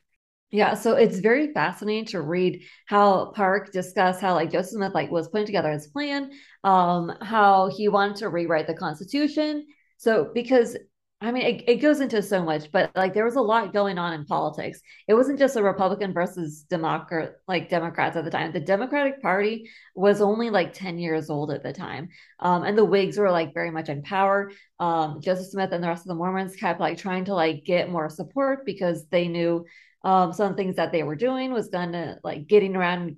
[0.54, 5.10] Yeah, so it's very fascinating to read how Park discussed how like Joseph Smith like
[5.10, 6.30] was putting together his plan,
[6.62, 9.66] um, how he wanted to rewrite the Constitution.
[9.96, 10.76] So because
[11.22, 13.96] I mean it, it goes into so much, but like there was a lot going
[13.96, 14.82] on in politics.
[15.08, 18.52] It wasn't just a Republican versus Democrat like Democrats at the time.
[18.52, 22.10] The Democratic Party was only like 10 years old at the time.
[22.40, 24.50] Um, and the Whigs were like very much in power.
[24.78, 27.90] Um, Joseph Smith and the rest of the Mormons kept like trying to like get
[27.90, 29.64] more support because they knew
[30.04, 33.16] um, some things that they were doing was gonna like getting around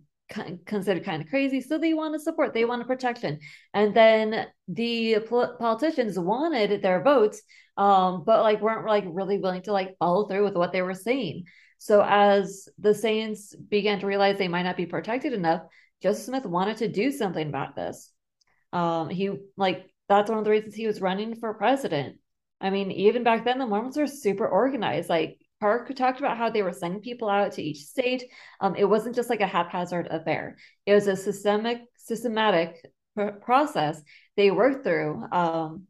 [0.67, 1.61] considered kind of crazy.
[1.61, 2.55] So they wanted support.
[2.55, 3.41] They wanted protection.
[3.75, 7.43] And then the pol- politicians wanted their votes
[7.77, 10.95] um, but like weren't like really willing to like follow through with what they were
[10.95, 11.45] saying.
[11.79, 15.63] So as the saints began to realize they might not be protected enough
[16.03, 18.11] joseph smith wanted to do something about this.
[18.73, 22.19] Um, he like that's one of the reasons he was running for president.
[22.61, 25.09] I mean even back then the mormons were super organized.
[25.09, 28.25] Like Park talked about how they were sending people out to each state.
[28.61, 30.57] Um, it wasn't just like a haphazard affair.
[30.87, 34.03] It was a systemic, systematic pr- process
[34.37, 35.25] they worked through.
[35.33, 35.87] Um,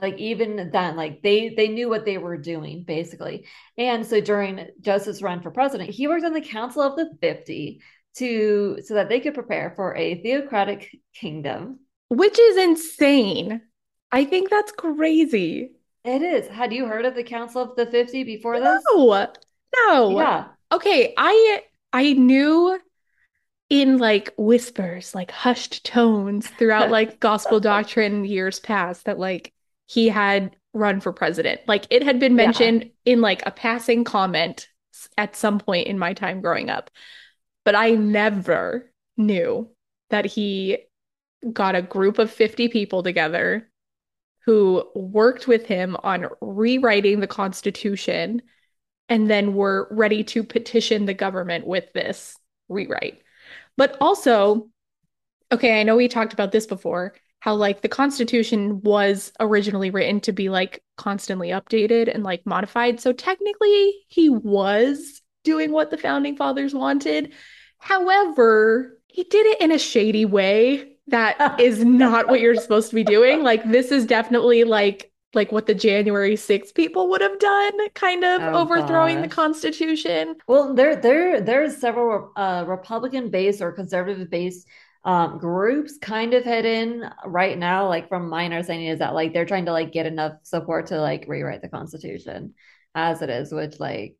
[0.00, 3.46] like even then, like they they knew what they were doing basically.
[3.78, 7.80] And so during Joseph's run for president, he worked on the Council of the Fifty
[8.16, 11.80] to so that they could prepare for a theocratic kingdom.
[12.08, 13.62] Which is insane.
[14.10, 15.72] I think that's crazy.
[16.04, 16.48] It is.
[16.48, 18.84] Had you heard of the Council of the Fifty before this?
[18.84, 19.34] No,
[19.74, 20.18] no.
[20.18, 20.48] Yeah.
[20.72, 21.62] Okay, I
[21.92, 22.78] I knew
[23.70, 29.52] in like whispers, like hushed tones throughout like gospel doctrine years past that like
[29.86, 31.60] he had run for president.
[31.66, 32.36] Like it had been Yeah.
[32.36, 34.68] mentioned in like a passing comment
[35.18, 36.90] at some point in my time growing up.
[37.64, 39.70] But I never knew
[40.10, 40.78] that he
[41.52, 43.70] got a group of 50 people together
[44.46, 48.42] who worked with him on rewriting the Constitution
[49.08, 52.36] and then were ready to petition the government with this
[52.68, 53.22] rewrite.
[53.76, 54.68] But also,
[55.50, 57.14] okay, I know we talked about this before.
[57.44, 63.00] how like the Constitution was originally written to be like constantly updated and like modified.
[63.00, 67.34] So technically, he was doing what the founding fathers wanted.
[67.76, 72.94] However, he did it in a shady way that is not what you're supposed to
[72.94, 73.42] be doing.
[73.42, 78.24] Like this is definitely like like what the January 6th people would have done, kind
[78.24, 79.28] of Oh overthrowing the.
[79.28, 80.36] Constitution.
[80.46, 84.66] Well, there there there's several uh, Republican based or conservative based
[85.04, 87.88] um, groups kind of hidden right now.
[87.88, 91.00] Like from my understanding is that like they're trying to like get enough support to
[91.00, 92.54] like rewrite the Constitution
[92.94, 94.16] as it is, which like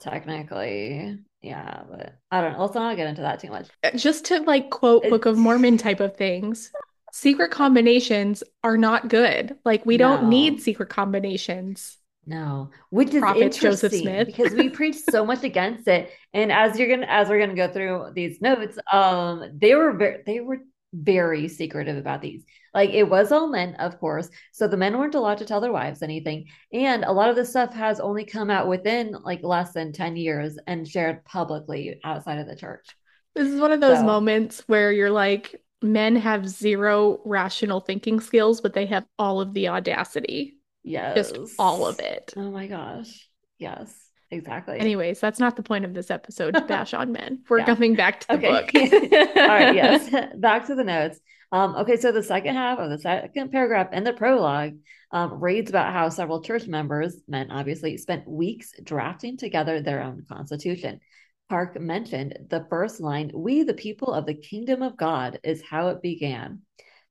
[0.00, 2.62] technically, yeah, but I don't know.
[2.62, 3.68] Let's not get into that too much.
[3.94, 6.70] Just to like quote Book of Mormon type of things,
[7.12, 9.56] secret combinations are not good.
[9.64, 11.96] Like we don't need secret combinations.
[12.26, 14.26] No, which is Prophets Joseph interesting Smith.
[14.26, 16.10] because we preach so much against it.
[16.34, 20.22] And as you're gonna, as we're gonna go through these notes, um, they were very,
[20.26, 20.58] they were
[20.92, 22.44] very secretive about these.
[22.74, 25.72] Like it was all men, of course, so the men weren't allowed to tell their
[25.72, 26.46] wives anything.
[26.72, 30.16] And a lot of this stuff has only come out within like less than 10
[30.16, 32.86] years and shared publicly outside of the church.
[33.34, 38.20] This is one of those So, moments where you're like, men have zero rational thinking
[38.20, 40.56] skills, but they have all of the audacity.
[40.84, 42.32] Just all of it.
[42.36, 43.28] Oh my gosh.
[43.58, 43.92] Yes,
[44.30, 44.78] exactly.
[44.78, 47.42] Anyways, that's not the point of this episode to bash on men.
[47.48, 47.66] We're Yeah.
[47.66, 48.48] coming back to the Okay.
[48.48, 49.36] book.
[49.36, 49.74] All right.
[49.74, 50.08] Yes.
[50.36, 51.20] Back to the notes.
[51.50, 51.96] Um, okay.
[51.96, 54.74] So the second half of the second paragraph in the prologue
[55.10, 60.24] um, reads about how several church members, men obviously, spent weeks drafting together their own
[60.28, 61.00] constitution.
[61.48, 65.88] Park mentioned the first line, We, the people of the kingdom of God, is how
[65.88, 66.60] it began.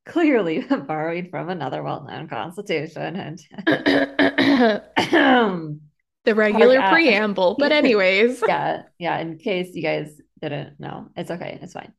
[0.05, 3.15] Clearly borrowing from another well known constitution.
[3.15, 3.39] And
[6.23, 7.55] the regular uh, preamble.
[7.57, 9.17] But, anyways, yeah, yeah.
[9.17, 11.57] In case you guys didn't know, it's okay.
[11.61, 11.93] It's fine.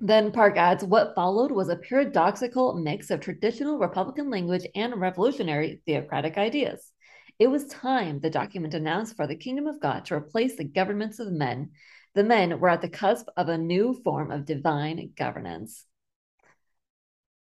[0.00, 5.82] Then Park adds, what followed was a paradoxical mix of traditional Republican language and revolutionary
[5.86, 6.92] theocratic ideas.
[7.38, 11.18] It was time, the document announced, for the kingdom of God to replace the governments
[11.18, 11.70] of men.
[12.14, 15.84] The men were at the cusp of a new form of divine governance,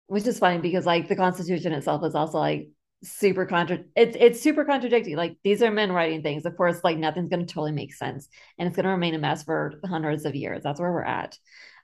[0.07, 2.69] which is funny because like the Constitution itself is also like
[3.03, 5.15] super contra it's it's super contradicting.
[5.15, 6.45] Like these are men writing things.
[6.45, 8.27] Of course, like nothing's gonna totally make sense.
[8.57, 10.63] And it's gonna remain a mess for hundreds of years.
[10.63, 11.37] That's where we're at.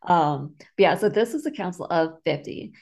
[0.06, 2.74] Um, but yeah, so this is a council of 50.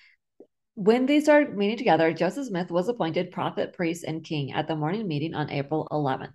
[0.75, 4.75] When they started meeting together, Joseph Smith was appointed prophet, priest, and king at the
[4.75, 6.33] morning meeting on April 11th.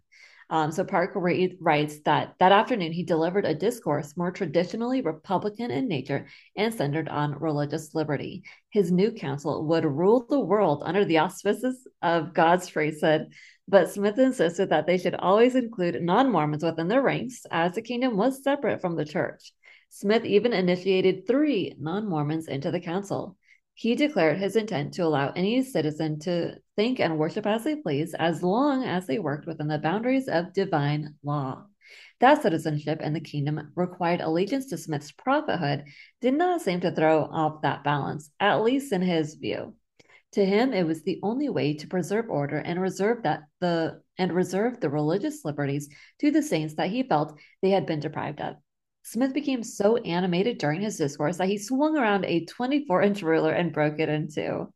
[0.51, 5.89] Um, so Park writes that that afternoon he delivered a discourse more traditionally Republican in
[5.89, 8.45] nature and centered on religious liberty.
[8.71, 13.29] His new council would rule the world under the auspices of God's priesthood,
[13.67, 17.83] but Smith insisted that they should always include non Mormons within their ranks, as the
[17.83, 19.53] kingdom was separate from the church.
[19.91, 23.37] Smith even initiated three non Mormons into the council.
[23.79, 28.13] He declared his intent to allow any citizen to think and worship as they please,
[28.13, 31.65] as long as they worked within the boundaries of divine law.
[32.19, 35.85] That citizenship in the kingdom required allegiance to Smith's prophethood
[36.21, 39.77] did not seem to throw off that balance, at least in his view.
[40.33, 44.33] To him, it was the only way to preserve order and reserve that the and
[44.33, 45.89] reserve the religious liberties
[46.19, 48.57] to the saints that he felt they had been deprived of.
[49.11, 53.51] Smith became so animated during his discourse that he swung around a 24 inch ruler
[53.53, 54.71] and broke it in two.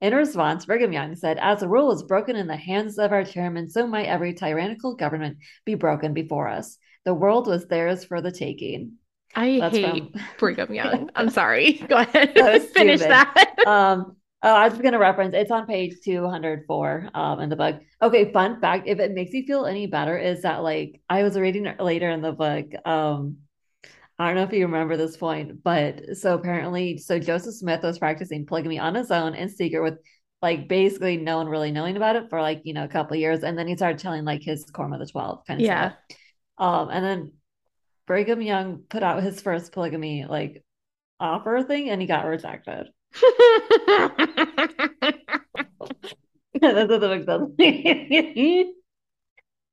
[0.00, 3.22] In response, Brigham Young said, As the rule is broken in the hands of our
[3.22, 6.76] chairman, so might every tyrannical government be broken before us.
[7.04, 8.94] The world was theirs for the taking.
[9.36, 11.10] I That's hate from Brigham Young.
[11.14, 11.74] I'm sorry.
[11.88, 12.32] Go ahead.
[12.34, 13.12] that Finish stupid.
[13.12, 13.54] that.
[13.64, 17.80] Um, oh, I was gonna reference it's on page 204 um in the book.
[18.02, 21.38] Okay, fun fact, if it makes you feel any better, is that like I was
[21.38, 23.38] reading later in the book, um,
[24.18, 27.98] I don't know if you remember this point, but so apparently, so Joseph Smith was
[28.00, 29.98] practicing polygamy on his own in secret with
[30.42, 33.20] like basically no one really knowing about it for like, you know, a couple of
[33.20, 33.42] years.
[33.44, 35.90] And then he started telling like his of the 12 kind of Yeah.
[35.90, 35.98] stuff.
[36.58, 37.32] Um, and then
[38.06, 40.64] Brigham Young put out his first polygamy like
[41.20, 42.88] offer thing and he got rejected.
[46.60, 48.64] That's what the book says.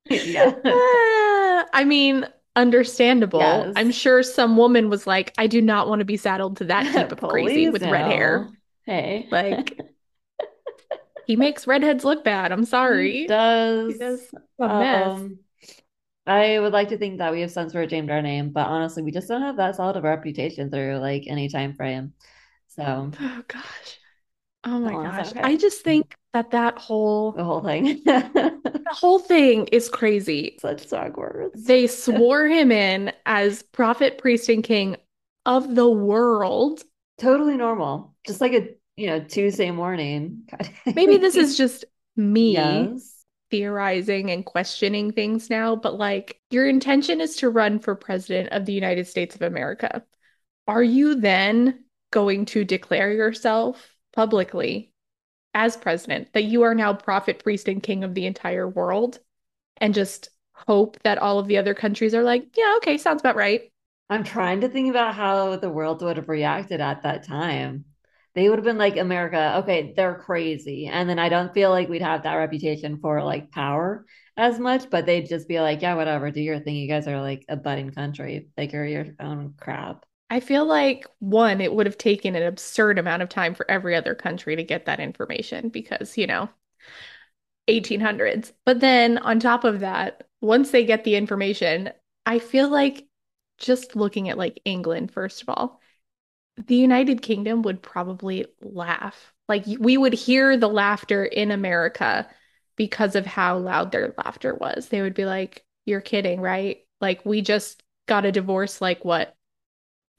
[0.09, 0.55] yeah.
[1.73, 3.39] I mean, understandable.
[3.39, 3.75] Yes.
[3.75, 6.87] I'm sure some woman was like, I do not want to be saddled to that
[6.91, 8.49] heap of crazy with red hair.
[8.85, 9.27] Hey.
[9.31, 9.79] Like,
[11.25, 12.51] he makes redheads look bad.
[12.51, 13.27] I'm He sorry.
[13.27, 13.93] does.
[13.93, 15.23] He does a mess.
[15.23, 15.39] Um,
[16.27, 19.03] I would like to think that we have sons for James our name, but honestly,
[19.03, 22.13] we just don't have that solid of a reputation through like any time frame.
[22.69, 23.99] So Oh gosh.
[24.65, 25.31] Oh my oh, gosh.
[25.31, 25.41] okay.
[25.41, 28.01] I just think that that whole The whole thing.
[28.05, 30.57] the whole thing is crazy.
[30.59, 31.63] Such strong words.
[31.63, 34.97] They swore him in as prophet, priest, and king
[35.45, 36.83] of the world.
[37.19, 38.15] Totally normal.
[38.25, 40.43] Just like a you know, Tuesday morning.
[40.85, 43.25] Maybe this is just me yes.
[43.51, 48.65] theorizing and questioning things now, but like your intention is to run for president of
[48.65, 50.03] the United States of America.
[50.67, 54.91] Are you then going to declare yourself publicly
[55.53, 59.19] as president that you are now prophet, priest, and king of the entire world
[59.77, 63.35] and just hope that all of the other countries are like, yeah, okay, sounds about
[63.35, 63.71] right?
[64.09, 67.85] I'm trying to think about how the world would have reacted at that time.
[68.35, 70.87] They would have been like, America, okay, they're crazy.
[70.87, 74.05] And then I don't feel like we'd have that reputation for like power
[74.37, 76.75] as much, but they'd just be like, yeah, whatever, do your thing.
[76.75, 80.04] You guys are like a budding country, figure your own crap.
[80.29, 83.95] I feel like one, it would have taken an absurd amount of time for every
[83.95, 86.49] other country to get that information because, you know,
[87.67, 88.53] 1800s.
[88.65, 91.91] But then on top of that, once they get the information,
[92.25, 93.07] I feel like
[93.59, 95.81] just looking at like England, first of all,
[96.67, 99.33] the United Kingdom would probably laugh.
[99.49, 102.27] Like we would hear the laughter in America
[102.77, 104.89] because of how loud their laughter was.
[104.89, 106.85] They would be like, You're kidding, right?
[107.01, 109.35] Like we just got a divorce like what,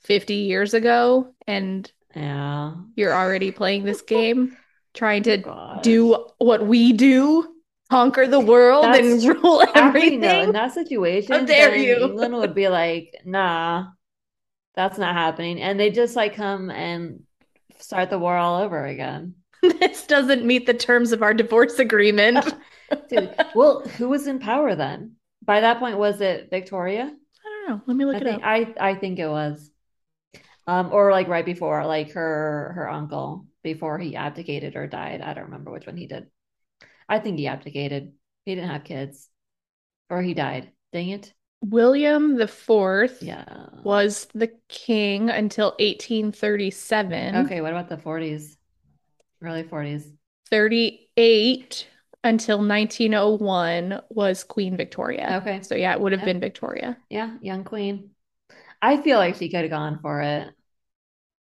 [0.07, 4.57] 50 years ago, and yeah, you're already playing this game,
[4.95, 7.53] trying to oh, do what we do
[7.91, 10.23] conquer the world That's, and rule everything.
[10.25, 12.05] In that situation, How dare you?
[12.05, 13.87] England would be like, nah,
[14.75, 15.61] that's not happening.
[15.61, 17.23] And they just like come and
[17.79, 19.35] start the war all over again.
[19.63, 22.55] this doesn't meet the terms of our divorce agreement.
[23.09, 25.17] Dude, well, who was in power then?
[25.45, 27.05] By that point, was it Victoria?
[27.05, 27.83] I don't know.
[27.87, 28.49] Let me look I it think, up.
[28.49, 29.71] I I think it was.
[30.67, 35.21] Um, or like right before, like her her uncle before he abdicated or died.
[35.21, 36.27] I don't remember which one he did.
[37.09, 38.13] I think he abdicated.
[38.45, 39.29] He didn't have kids,
[40.11, 40.73] or he died.
[40.93, 41.33] Dang it.
[41.63, 43.69] William the Fourth yeah.
[43.83, 47.37] was the king until 1837.
[47.37, 48.57] Okay, what about the 40s?
[49.43, 50.05] Early 40s.
[50.51, 51.89] 38
[52.25, 55.41] until 1901 was Queen Victoria.
[55.43, 55.63] Okay.
[55.63, 56.27] So yeah, it would have yep.
[56.27, 56.97] been Victoria.
[57.11, 58.11] Yeah, young queen.
[58.83, 60.49] I feel like she could have gone for it.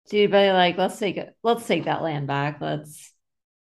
[0.10, 2.60] She'd be like, let's take it, let's take that land back.
[2.62, 3.14] Let's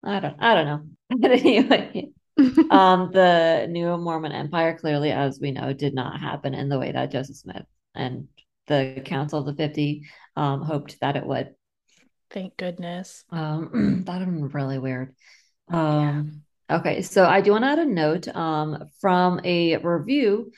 [0.03, 1.17] I don't I don't know.
[1.17, 2.09] But anyway,
[2.69, 6.91] um, the new Mormon Empire clearly, as we know, did not happen in the way
[6.91, 7.65] that Joseph Smith
[7.95, 8.27] and
[8.67, 10.03] the Council of the Fifty
[10.35, 11.53] um, hoped that it would.
[12.31, 13.23] Thank goodness.
[13.29, 15.15] Um, that would have been really weird.
[15.69, 16.77] Um, yeah.
[16.77, 20.51] Okay, so I do want to add a note um, from a review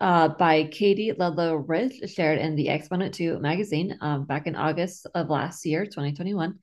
[0.00, 5.06] uh, by Katie Ludlow Rich, shared in the Exponent 2 magazine um, back in August
[5.14, 6.58] of last year, 2021.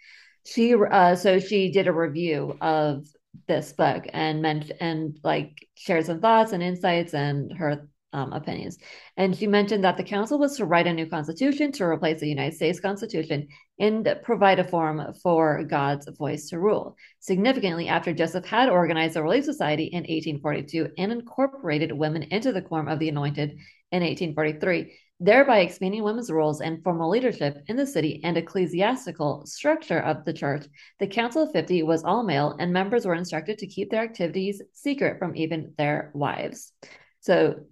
[0.45, 3.07] She uh, so she did a review of
[3.47, 8.77] this book and meant and like shared some thoughts and insights and her um, opinions.
[9.17, 12.29] And she mentioned that the council was to write a new constitution to replace the
[12.29, 16.95] United States Constitution and provide a forum for God's voice to rule.
[17.19, 22.61] Significantly, after Joseph had organized the Relief Society in 1842 and incorporated women into the
[22.61, 23.49] Quorum of the Anointed
[23.91, 29.99] in 1843, thereby expanding women's roles and formal leadership in the city and ecclesiastical structure
[29.99, 30.65] of the church.
[30.99, 34.61] The Council of 50 was all male, and members were instructed to keep their activities
[34.71, 36.71] secret from even their wives.
[37.19, 37.65] So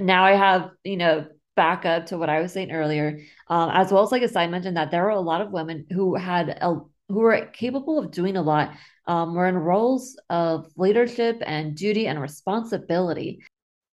[0.00, 3.90] now I have, you know, back up to what I was saying earlier, um, as
[3.90, 6.50] well as like a side mention that there were a lot of women who had
[6.50, 6.76] a
[7.08, 8.74] who were capable of doing a lot,
[9.06, 13.40] um, were in roles of leadership and duty and responsibility.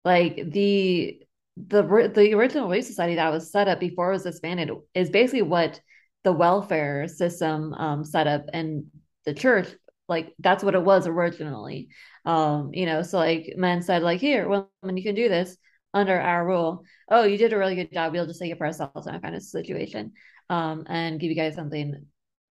[0.05, 1.23] Like the
[1.57, 5.43] the the original Relief Society that was set up before it was disbanded is basically
[5.43, 5.81] what
[6.25, 8.91] the welfare system um, set up in
[9.25, 9.69] the church.
[10.09, 11.89] Like that's what it was originally.
[12.27, 15.57] Um, you know, so like men said, like, here, women, you can do this
[15.95, 16.85] under our rule.
[17.09, 18.13] Oh, you did a really good job.
[18.13, 20.13] We'll just take it for ourselves in that kind of situation.
[20.51, 22.05] Um, and give you guys something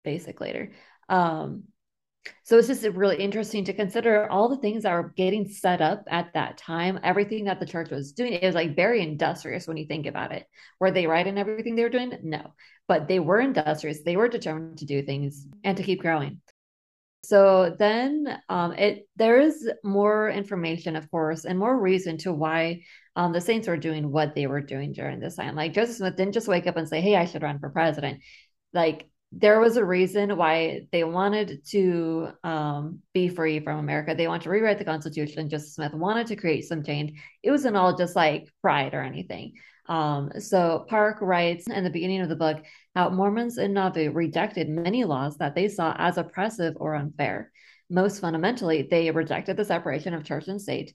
[0.04, 0.71] basic later.
[1.08, 1.65] Um,
[2.43, 6.06] so it's just really interesting to consider all the things that were getting set up
[6.08, 8.34] at that time, everything that the church was doing.
[8.34, 10.48] It was like very industrious when you think about it.
[10.80, 12.17] Were they right in everything they were doing?
[12.24, 12.54] No,
[12.88, 14.02] but they were industrious.
[14.02, 16.41] They were determined to do things and to keep growing.
[17.24, 22.84] So then um, it there is more information, of course, and more reason to why
[23.15, 25.55] um, the saints were doing what they were doing during this time.
[25.55, 28.22] Like Joseph Smith didn't just wake up and say, "Hey, I should run for president."
[28.74, 34.16] Like there was a reason why they wanted to um, be free from America.
[34.16, 35.49] They wanted to rewrite the Constitution.
[35.49, 37.20] Joseph Smith wanted to create some change.
[37.43, 39.53] It wasn't all just like pride or anything.
[39.88, 42.63] Um, so Park writes in the beginning of the book
[42.95, 47.51] how Mormons in Nauvoo rejected many laws that they saw as oppressive or unfair.
[47.89, 50.93] Most fundamentally, they rejected the separation of church and state.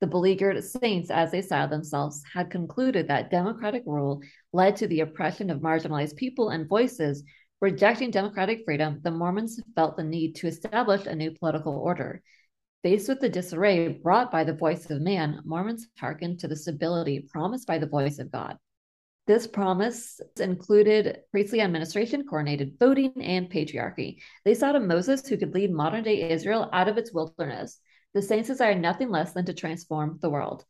[0.00, 4.22] The beleaguered saints, as they styled themselves, had concluded that democratic rule
[4.52, 7.24] led to the oppression of marginalized people and voices
[7.60, 12.22] Rejecting democratic freedom, the Mormons felt the need to establish a new political order.
[12.84, 17.26] Faced with the disarray brought by the voice of man, Mormons hearkened to the stability
[17.32, 18.58] promised by the voice of God.
[19.26, 24.18] This promise included priestly administration, coordinated voting, and patriarchy.
[24.44, 27.80] They sought a Moses who could lead modern day Israel out of its wilderness.
[28.18, 30.64] The saints desired nothing less than to transform the world.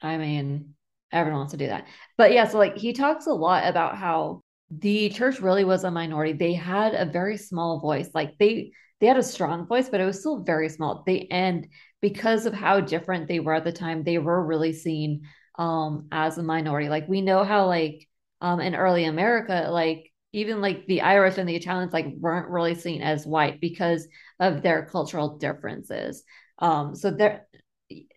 [0.00, 0.74] I mean,
[1.10, 1.88] everyone wants to do that.
[2.16, 5.90] But yeah, so like he talks a lot about how the church really was a
[5.90, 6.32] minority.
[6.32, 8.08] They had a very small voice.
[8.14, 8.70] Like they
[9.00, 11.02] they had a strong voice, but it was still very small.
[11.04, 11.66] They and
[12.00, 15.22] because of how different they were at the time, they were really seen
[15.58, 16.88] um as a minority.
[16.88, 18.06] Like we know how like
[18.40, 22.76] um in early America, like even like the Irish and the Italians like weren't really
[22.76, 24.06] seen as white because
[24.38, 26.22] of their cultural differences.
[26.58, 27.46] Um so there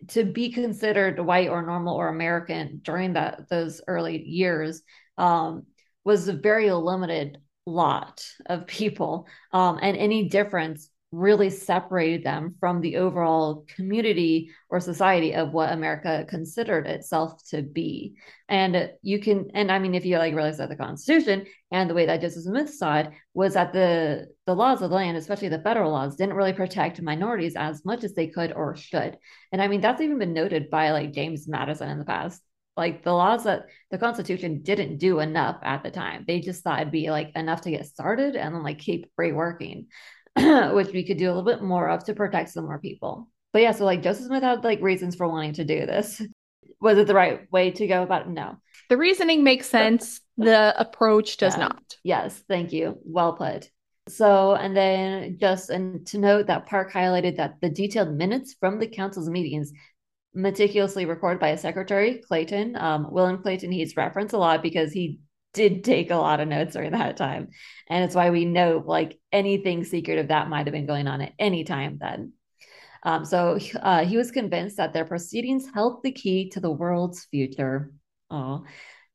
[0.08, 4.82] to be considered white or normal or American during that those early years
[5.16, 5.66] um
[6.04, 9.26] was a very limited lot of people.
[9.52, 15.72] Um, and any difference really separated them from the overall community or society of what
[15.72, 18.14] America considered itself to be.
[18.48, 21.94] And you can, and I mean, if you like realize that the Constitution and the
[21.94, 25.48] way that Joseph Smith saw it was that the the laws of the land, especially
[25.48, 29.18] the federal laws, didn't really protect minorities as much as they could or should.
[29.52, 32.42] And I mean, that's even been noted by like James Madison in the past
[32.76, 36.24] like the laws that the Constitution didn't do enough at the time.
[36.26, 39.86] They just thought it'd be like enough to get started and then like keep reworking,
[40.72, 43.28] which we could do a little bit more of to protect some more people.
[43.52, 46.22] But yeah, so like Joseph Smith had like reasons for wanting to do this.
[46.80, 48.28] Was it the right way to go about it?
[48.28, 48.56] No.
[48.88, 50.20] The reasoning makes sense.
[50.38, 51.64] The approach does Yeah.
[51.64, 51.96] not.
[52.02, 52.98] Yes, thank you.
[53.04, 53.70] Well put.
[54.08, 58.78] So, and then just and to note that Park highlighted that the detailed minutes from
[58.78, 59.72] the council's meetings,
[60.34, 65.20] meticulously recorded by a secretary, Clayton, um, William Clayton, he's referenced a lot because he
[65.52, 67.48] did take a lot of notes during that time.
[67.88, 71.32] And it's why we know like anything secretive that might have been going on at
[71.38, 72.32] any time then.
[73.02, 77.24] Um, so uh, he was convinced that their proceedings held the key to the world's
[77.24, 77.92] future.
[78.30, 78.64] Oh,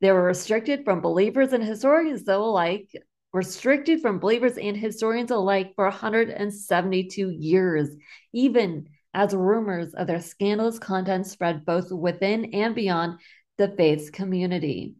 [0.01, 2.89] they were restricted from believers and historians, though alike,
[3.31, 7.89] restricted from believers and historians alike for 172 years,
[8.33, 13.19] even as rumors of their scandalous content spread both within and beyond
[13.57, 14.95] the faith's community.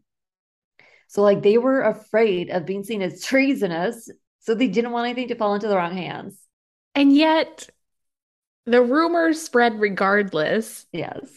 [1.08, 5.28] So, like, they were afraid of being seen as treasonous, so they didn't want anything
[5.28, 6.40] to fall into the wrong hands.
[6.94, 7.68] And yet,
[8.64, 11.28] the rumors spread regardless, Yes.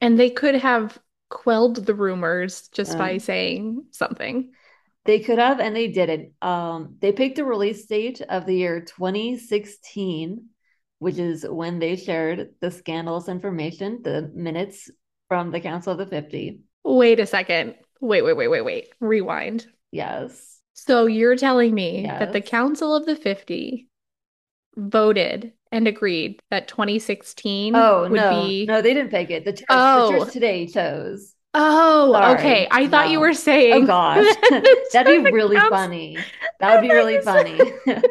[0.00, 0.98] and they could have
[1.30, 4.52] quelled the rumors just by Um, saying something.
[5.04, 6.34] They could have, and they didn't.
[6.42, 10.48] Um, they picked a release date of the year 2016,
[10.98, 14.90] which is when they shared the scandalous information, the minutes
[15.28, 16.60] from the Council of the 50.
[16.84, 17.74] Wait a second.
[18.02, 18.88] Wait, wait, wait, wait, wait.
[19.00, 19.66] Rewind.
[19.92, 20.58] Yes.
[20.74, 23.88] So you're telling me that the Council of the 50
[24.76, 28.30] voted and agreed that 2016 Oh, would no.
[28.44, 28.66] be.
[28.66, 29.44] No, they didn't pick it.
[29.44, 30.18] The church, the Oh.
[30.24, 31.34] church today chose.
[31.54, 32.34] Oh, Sorry.
[32.38, 32.68] okay.
[32.70, 36.16] I thought you were saying Oh gosh, that that'd be really funny.
[36.60, 37.60] That would be really funny.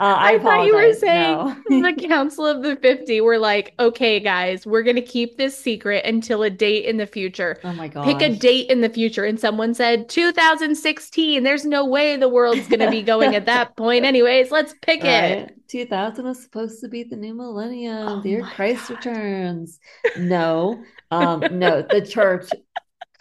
[0.00, 1.56] uh, I I thought you were saying No.
[1.68, 6.04] the Council of the 50 were like, okay, guys, we're going to keep this secret
[6.04, 7.58] until a date in the future.
[7.62, 8.04] Oh my God.
[8.04, 9.24] Pick a date in the future.
[9.24, 11.42] And someone said 2016.
[11.42, 14.04] There's no way the world's going to be going at that point.
[14.04, 15.54] Anyways, let's pick it.
[15.68, 18.96] 2000 was supposed to be the new millennium, Oh the year Christ God.
[19.06, 19.78] returns.
[20.18, 22.50] No, um, no, the church,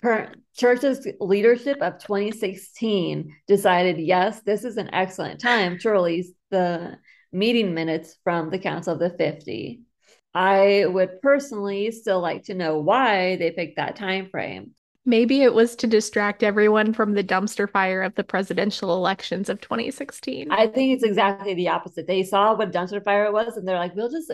[0.02, 6.98] current church's leadership of 2016 decided, yes, this is an excellent time to release the
[7.32, 9.82] meeting minutes from the Council of the 50.
[10.34, 14.72] I would personally still like to know why they picked that time frame.
[15.04, 19.60] Maybe it was to distract everyone from the dumpster fire of the presidential elections of
[19.60, 20.52] 2016.
[20.52, 22.06] I think it's exactly the opposite.
[22.06, 24.32] They saw what dumpster fire it was, and they're like, we'll just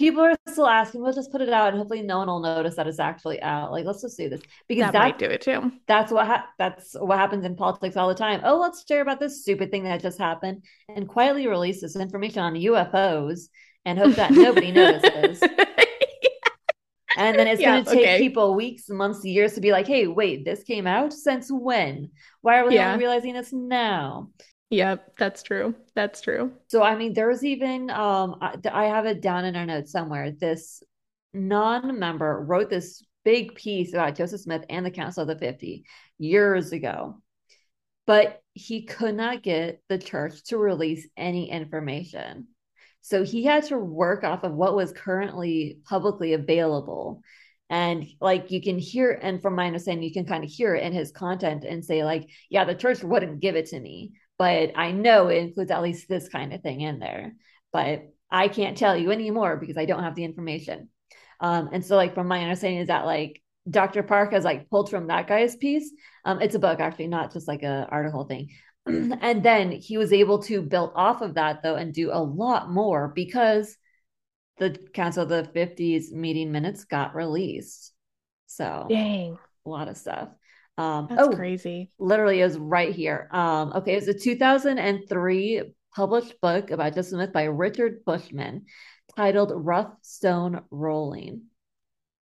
[0.00, 2.76] people are still asking, we'll just put it out, and hopefully no one will notice
[2.76, 3.72] that it's actually out.
[3.72, 5.72] Like, let's just do this because that that, might do it too.
[5.88, 8.42] that's what ha- that's what happens in politics all the time.
[8.44, 12.40] Oh, let's share about this stupid thing that just happened and quietly release this information
[12.42, 13.48] on UFOs
[13.86, 15.48] and hope that nobody notices.
[17.16, 18.18] And then it's Yeah, going to take okay.
[18.18, 22.10] people weeks, months, years to be like, hey, wait, this came out since when?
[22.40, 22.86] Why are we Yeah.
[22.92, 24.30] only realizing this now?
[24.70, 25.74] Yep, that's true.
[25.96, 26.52] That's true.
[26.68, 30.30] So I mean, there's even um, I, I have it down in our notes somewhere.
[30.30, 30.82] This
[31.34, 35.84] non-member wrote this big piece about Joseph Smith and the Council of the 50
[36.18, 37.20] years ago,
[38.06, 42.48] but he could not get the church to release any information.
[43.00, 47.22] So he had to work off of what was currently publicly available.
[47.70, 50.82] And like you can hear, and from my understanding, you can kind of hear it
[50.82, 54.72] in his content and say, like, yeah, the church wouldn't give it to me but
[54.74, 57.34] I know it includes at least this kind of thing in there.
[57.74, 60.88] But I can't tell you anymore because I don't have the information.
[61.40, 64.02] Um, and so, like, from my understanding, is that like Dr.
[64.02, 65.92] Park has like pulled from that guy's piece.
[66.24, 68.48] Um, it's a book, actually, not just like a article thing.
[68.86, 72.70] and then he was able to build off of that though and do a lot
[72.70, 73.76] more because
[74.56, 77.92] the Council of the 50s meeting minutes got released.
[78.46, 79.36] So Dang.
[79.66, 80.30] a lot of stuff.
[80.80, 81.90] Um, That's oh, crazy.
[81.98, 83.28] Literally is right here.
[83.32, 85.62] Um, okay, it's a 2003
[85.94, 88.64] published book about Joseph Smith by Richard Bushman
[89.14, 91.42] titled Rough Stone Rolling.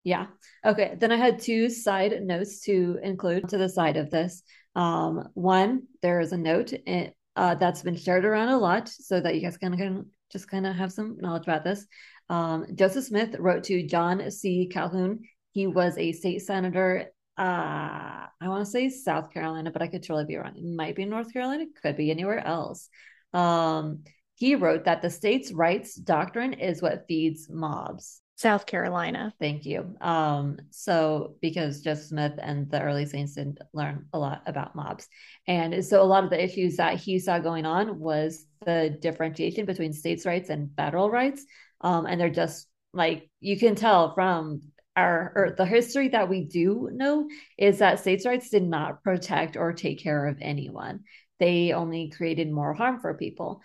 [0.03, 0.27] Yeah.
[0.65, 0.95] Okay.
[0.97, 4.41] Then I had two side notes to include to the side of this.
[4.75, 9.19] Um, one, there is a note in, uh, that's been shared around a lot so
[9.19, 11.85] that you guys can, can just kind of have some knowledge about this.
[12.27, 14.67] Um, Joseph Smith wrote to John C.
[14.71, 15.19] Calhoun.
[15.51, 17.11] He was a state senator.
[17.37, 20.55] Uh, I want to say South Carolina, but I could totally be wrong.
[20.55, 22.89] It might be North Carolina, it could be anywhere else.
[23.33, 24.03] Um,
[24.35, 28.21] he wrote that the states' rights doctrine is what feeds mobs.
[28.37, 29.33] South Carolina.
[29.39, 29.95] Thank you.
[29.99, 35.07] Um, so because Joseph Smith and the early saints didn't learn a lot about mobs.
[35.47, 39.65] And so a lot of the issues that he saw going on was the differentiation
[39.65, 41.43] between states' rights and federal rights.
[41.81, 44.61] Um, and they're just like you can tell from
[44.97, 49.55] our or the history that we do know is that states' rights did not protect
[49.55, 51.01] or take care of anyone.
[51.39, 53.61] They only created more harm for people.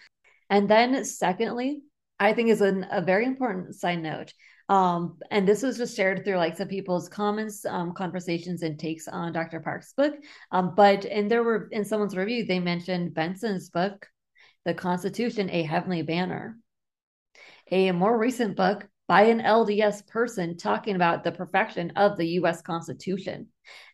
[0.51, 1.81] And then secondly,
[2.21, 4.33] I think is an, a very important side note
[4.73, 9.09] um, and this was just shared through like some people's comments, um, conversations, and takes
[9.09, 9.61] on Dr.
[9.61, 10.15] Park's book.
[10.51, 14.07] Um, but in there were in someone's review, they mentioned Benson's book,
[14.65, 16.57] The Constitution, a Heavenly Banner.
[17.71, 22.63] A more recent book by an LDS person talking about the perfection of the US
[22.63, 23.49] Constitution.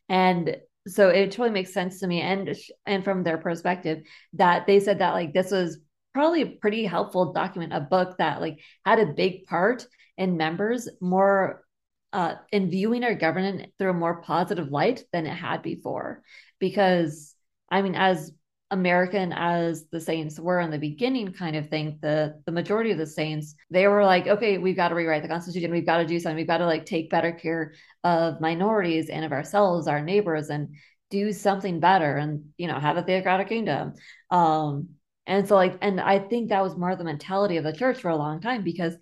[0.08, 2.54] And so it totally makes sense to me and
[2.86, 4.04] and from their perspective
[4.34, 5.80] that they said that like this was
[6.14, 10.88] probably a pretty helpful document, a book that like had a big part in members
[11.00, 11.64] more
[12.12, 16.22] uh, in viewing our government through a more positive light than it had before.
[16.60, 17.34] Because
[17.68, 18.30] I mean, as
[18.70, 22.98] American as the Saints were in the beginning, kind of thing, the the majority of
[22.98, 26.06] the Saints, they were like, okay, we've got to rewrite the Constitution, we've got to
[26.06, 27.72] do something, we've got to like take better care
[28.04, 30.74] of minorities and of ourselves, our neighbors, and
[31.10, 33.94] do something better, and you know, have a theocratic kingdom.
[34.30, 34.90] Um,
[35.26, 38.10] and so like, and I think that was more the mentality of the church for
[38.10, 38.94] a long time because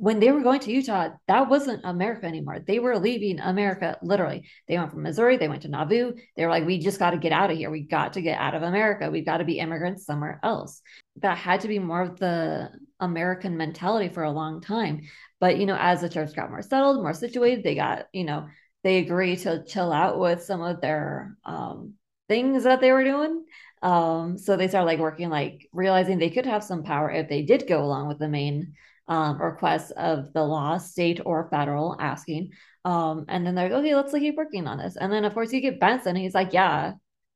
[0.00, 2.58] when they were going to Utah, that wasn't America anymore.
[2.66, 4.48] They were leaving America literally.
[4.66, 6.14] They went from Missouri, they went to Nauvoo.
[6.36, 7.70] They were like, we just got to get out of here.
[7.70, 9.10] We got to get out of America.
[9.10, 10.80] We've got to be immigrants somewhere else.
[11.16, 15.02] That had to be more of the American mentality for a long time.
[15.38, 18.48] But, you know, as the church got more settled, more situated, they got, you know,
[18.82, 21.92] they agreed to chill out with some of their um,
[22.26, 23.44] things that they were doing.
[23.82, 27.42] Um, so they started like working, like realizing they could have some power if they
[27.42, 28.72] did go along with the main
[29.10, 32.52] um, requests of the law, state or federal, asking.
[32.84, 34.96] Um, and then they're like, okay, let's like, keep working on this.
[34.96, 36.14] And then of course you get Benson.
[36.14, 36.92] he's like, yeah,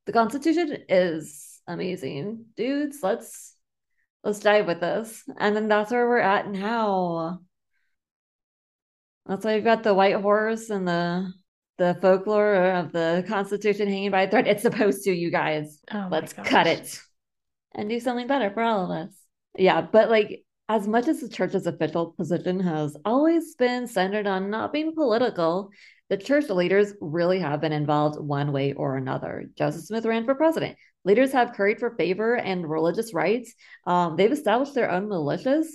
[0.06, 2.98] the Constitution is amazing, dudes.
[3.02, 3.56] Let's
[4.22, 5.24] let's dive with this.
[5.36, 7.40] And then that's where we're at now.
[9.26, 11.32] That's why you've got the white horse and the
[11.76, 14.46] the folklore of the Constitution hanging by a thread.
[14.46, 15.80] It's supposed to, you guys.
[15.92, 17.00] Oh Let's cut it
[17.74, 19.12] and do something better for all of us.
[19.58, 20.44] Yeah, but like
[20.74, 25.70] as much as the church's official position has always been centered on not being political,
[26.10, 29.44] the church leaders really have been involved one way or another.
[29.56, 30.76] Joseph Smith ran for president.
[31.04, 33.54] Leaders have curried for favor and religious rights.
[33.86, 35.66] Um, they've established their own militias.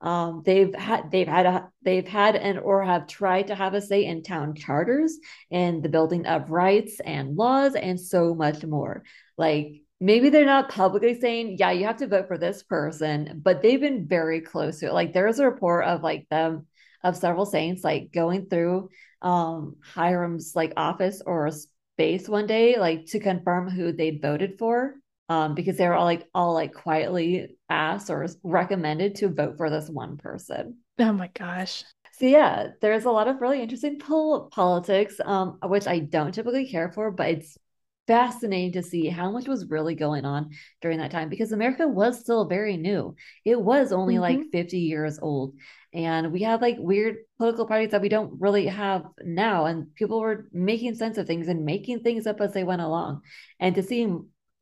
[0.00, 3.82] Um, they've had they've had a, they've had and or have tried to have a
[3.82, 5.18] say in town charters
[5.50, 9.02] and the building of rights and laws and so much more.
[9.36, 13.62] Like maybe they're not publicly saying, yeah, you have to vote for this person, but
[13.62, 14.92] they've been very close to it.
[14.92, 16.66] Like there's a report of like them
[17.02, 18.88] of several saints like going through
[19.22, 24.96] um Hyrum's like office or space one day, like to confirm who they'd voted for
[25.28, 29.70] um, because they were all like all like quietly asked or recommended to vote for
[29.70, 30.78] this one person.
[30.98, 31.84] Oh my gosh.
[32.12, 36.68] So yeah, there's a lot of really interesting pol- politics, um, which I don't typically
[36.68, 37.58] care for, but it's
[38.06, 40.50] fascinating to see how much was really going on
[40.80, 43.14] during that time because America was still very new.
[43.44, 44.22] It was only mm-hmm.
[44.22, 45.54] like 50 years old.
[45.92, 49.66] And we had like weird political parties that we don't really have now.
[49.66, 53.22] And people were making sense of things and making things up as they went along.
[53.58, 54.06] And to see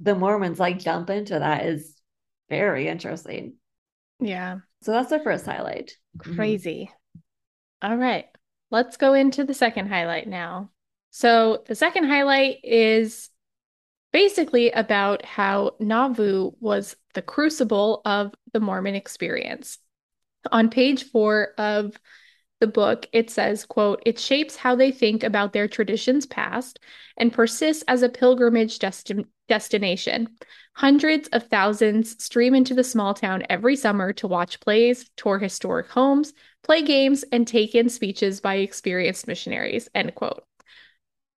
[0.00, 2.00] the Mormons like jump into that is
[2.48, 3.54] very interesting.
[4.20, 4.58] Yeah.
[4.82, 5.92] So that's our first highlight.
[6.18, 6.90] Crazy.
[6.90, 7.90] Mm-hmm.
[7.90, 8.26] All right.
[8.70, 10.70] Let's go into the second highlight now.
[11.10, 13.30] So the second highlight is
[14.14, 19.78] basically about how Nauvoo was the crucible of the Mormon experience.
[20.52, 21.98] On page four of
[22.60, 26.78] the book, it says, quote, it shapes how they think about their traditions past
[27.16, 30.28] and persists as a pilgrimage desti- destination.
[30.74, 35.88] Hundreds of thousands stream into the small town every summer to watch plays, tour historic
[35.88, 40.44] homes, play games, and take in speeches by experienced missionaries, end quote.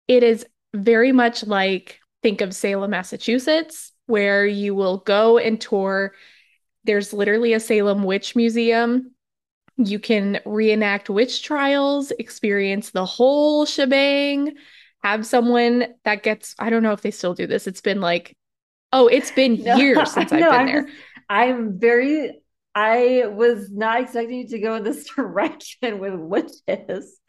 [0.08, 6.14] It is very much like think of Salem, Massachusetts, where you will go and tour.
[6.84, 9.12] There's literally a Salem Witch Museum
[9.76, 14.54] you can reenact witch trials, experience the whole shebang,
[15.02, 17.66] have someone that gets, I don't know if they still do this.
[17.66, 18.36] It's been like,
[18.92, 20.82] oh, it's been no, years since I've been I'm there.
[20.84, 20.94] Just,
[21.28, 22.40] I'm very,
[22.74, 27.20] I was not expecting you to go in this direction with witches.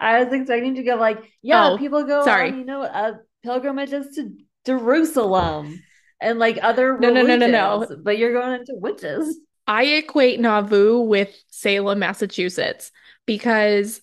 [0.00, 2.50] I was expecting to go like, yeah, oh, people go sorry.
[2.50, 3.14] on, you know, uh,
[3.46, 4.32] pilgrimages to
[4.66, 5.80] Jerusalem
[6.20, 7.86] and like other no, no, no, no, no.
[8.02, 9.38] But you're going into witches.
[9.66, 12.90] I equate Nauvoo with Salem, Massachusetts,
[13.24, 14.00] because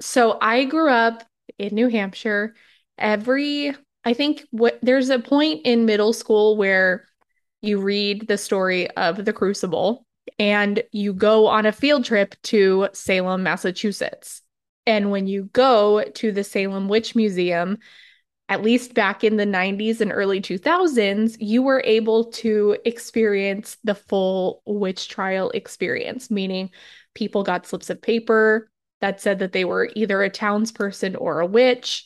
[0.00, 1.22] so I grew up
[1.58, 2.54] in New Hampshire.
[2.98, 3.74] Every,
[4.04, 7.06] I think what there's a point in middle school where
[7.62, 10.06] you read the story of the Crucible
[10.38, 14.42] and you go on a field trip to Salem, Massachusetts.
[14.86, 17.78] And when you go to the Salem Witch Museum,
[18.50, 23.94] at least back in the 90s and early 2000s, you were able to experience the
[23.94, 26.68] full witch trial experience, meaning
[27.14, 28.68] people got slips of paper
[29.00, 32.04] that said that they were either a townsperson or a witch.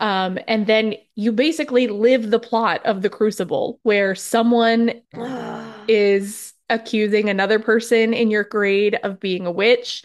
[0.00, 5.00] Um, and then you basically live the plot of the crucible where someone
[5.88, 10.02] is accusing another person in your grade of being a witch.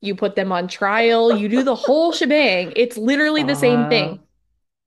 [0.00, 2.72] You put them on trial, you do the whole shebang.
[2.74, 4.20] It's literally the same thing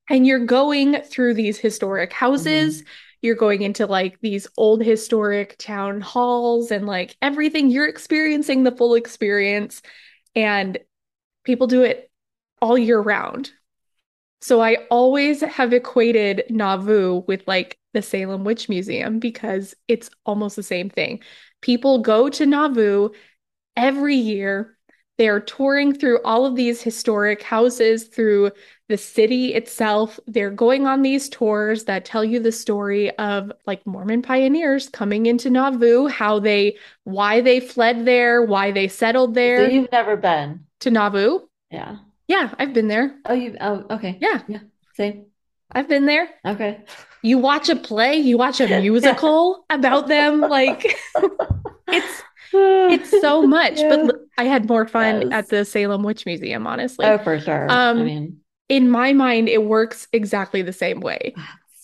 [0.10, 2.82] and you're going through these historic houses.
[2.82, 2.90] Mm-hmm.
[3.22, 7.70] You're going into like these old historic town halls and like everything.
[7.70, 9.82] You're experiencing the full experience.
[10.36, 10.80] And
[11.44, 12.10] people do it
[12.62, 13.52] all year round.
[14.42, 20.56] So I always have equated Nauvoo with like the Salem Witch Museum because it's almost
[20.56, 21.22] the same thing.
[21.62, 23.10] People go to Nauvoo
[23.76, 24.78] every year.
[25.18, 28.52] They are touring through all of these historic houses, through
[28.90, 30.20] the city itself.
[30.28, 35.28] They're going on these tours that tell you the story of like Mormon pioneers coming
[35.28, 39.66] into Nauvoo, how they, why they fled there, why they settled there.
[39.66, 41.42] So you've never been to Nauvoo?
[41.72, 41.98] Yeah.
[42.28, 43.16] Yeah, I've been there.
[43.26, 44.18] Oh, you, oh, okay.
[44.20, 44.42] Yeah.
[44.48, 44.60] Yeah.
[44.96, 45.28] Same.
[45.72, 46.28] I've been there.
[46.46, 46.82] Okay.
[47.22, 50.42] You watch a play, you watch a musical about them.
[50.42, 50.84] Like
[51.88, 52.24] it's,
[52.54, 53.90] it's so much, yeah.
[54.08, 55.32] but I had more fun yes.
[55.32, 57.06] at the Salem Witch Museum, honestly.
[57.06, 57.70] Oh, for sure.
[57.70, 58.40] Um, I mean,
[58.70, 61.34] in my mind, it works exactly the same way.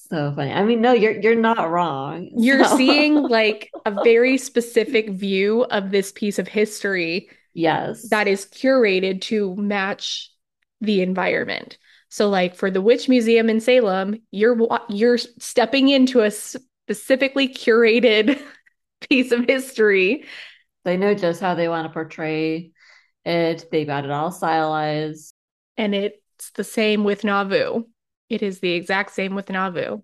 [0.10, 0.54] So funny.
[0.54, 2.30] I mean, no, you're you're not wrong.
[2.38, 2.78] You're so.
[2.78, 7.28] seeing like a very specific view of this piece of history.
[7.54, 8.10] Yes.
[8.10, 10.32] That is curated to match
[10.80, 11.80] the environment.
[12.10, 14.56] So like for the Witch Museum in Salem, you're
[14.90, 18.40] you're stepping into a specifically curated
[19.10, 20.26] piece of history.
[20.84, 22.72] They know just how they want to portray
[23.26, 23.66] it.
[23.72, 25.34] They've got it all stylized.
[25.78, 27.84] And it it's the same with Nauvoo.
[28.30, 30.02] It is the exact same with Nauvoo.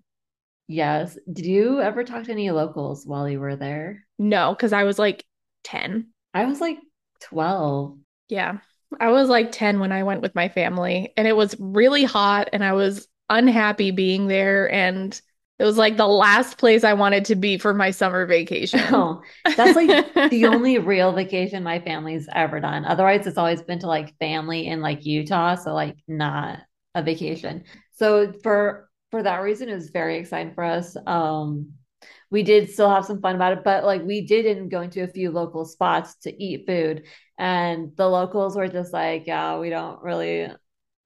[0.68, 1.18] Yes.
[1.30, 4.06] Did you ever talk to any locals while you were there?
[4.18, 5.24] No, because I was like
[5.64, 6.08] 10.
[6.32, 6.78] I was like
[7.22, 7.98] 12.
[8.28, 8.58] Yeah.
[9.00, 12.50] I was like 10 when I went with my family, and it was really hot,
[12.52, 14.70] and I was unhappy being there.
[14.70, 15.18] And
[15.62, 18.80] it was like the last place I wanted to be for my summer vacation.
[18.90, 22.84] Oh, that's like the only real vacation my family's ever done.
[22.84, 25.54] Otherwise, it's always been to like family in like Utah.
[25.54, 26.58] So like not
[26.96, 27.62] a vacation.
[27.92, 30.96] So for for that reason, it was very exciting for us.
[31.06, 31.74] Um
[32.28, 35.04] we did still have some fun about it, but like we did end go into
[35.04, 37.04] a few local spots to eat food.
[37.38, 40.48] And the locals were just like, yeah, we don't really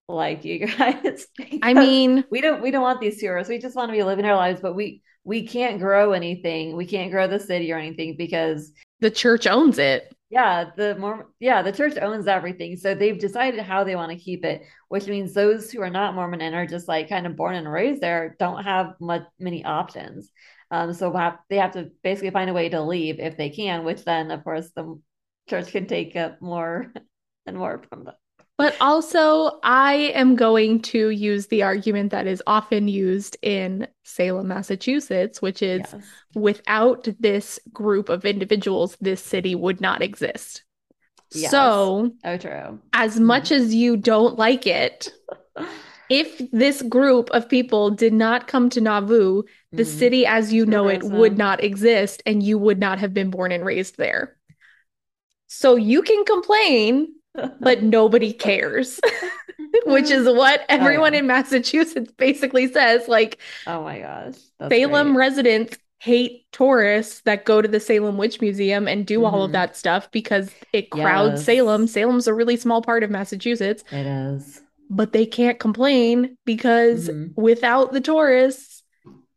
[0.09, 1.26] like you guys.
[1.62, 3.48] I mean, we don't we don't want these tourists.
[3.48, 6.76] We just want to be living our lives, but we we can't grow anything.
[6.76, 10.12] We can't grow the city or anything because the church owns it.
[10.28, 12.76] Yeah, the more yeah, the church owns everything.
[12.76, 16.14] So they've decided how they want to keep it, which means those who are not
[16.14, 19.64] Mormon and are just like kind of born and raised there don't have much many
[19.64, 20.30] options.
[20.70, 23.84] Um, so have, they have to basically find a way to leave if they can,
[23.84, 25.00] which then of course the
[25.48, 26.92] church can take up more
[27.46, 28.14] and more from them.
[28.59, 34.48] But also, I am going to use the argument that is often used in Salem,
[34.48, 35.96] Massachusetts, which is yes.
[36.34, 40.64] without this group of individuals, this city would not exist.
[41.34, 41.50] Yes.
[41.50, 42.80] So, oh, true.
[42.94, 45.12] As much as you don't like it,
[46.09, 49.42] if this group of people did not come to Nauvoo,
[49.72, 49.98] the Mhm.
[49.98, 53.52] city as you know it would not exist and you would not have been born
[53.52, 54.36] and raised there.
[55.48, 57.09] So you can complain,
[57.61, 59.01] but nobody cares,
[59.87, 61.20] which is what everyone yeah.
[61.20, 63.09] in Massachusetts basically says.
[63.09, 65.18] Like, oh my gosh, that's Salem great.
[65.18, 69.55] residents hate tourists that go to the Salem Witch Museum and do all of Mhm.
[69.55, 71.45] that stuff because it crowds Yes.
[71.47, 71.87] Salem.
[71.87, 74.61] Salem's a really small part of Massachusetts, It is.
[74.91, 77.32] but they can't complain because Mhm.
[77.37, 78.82] without the tourists,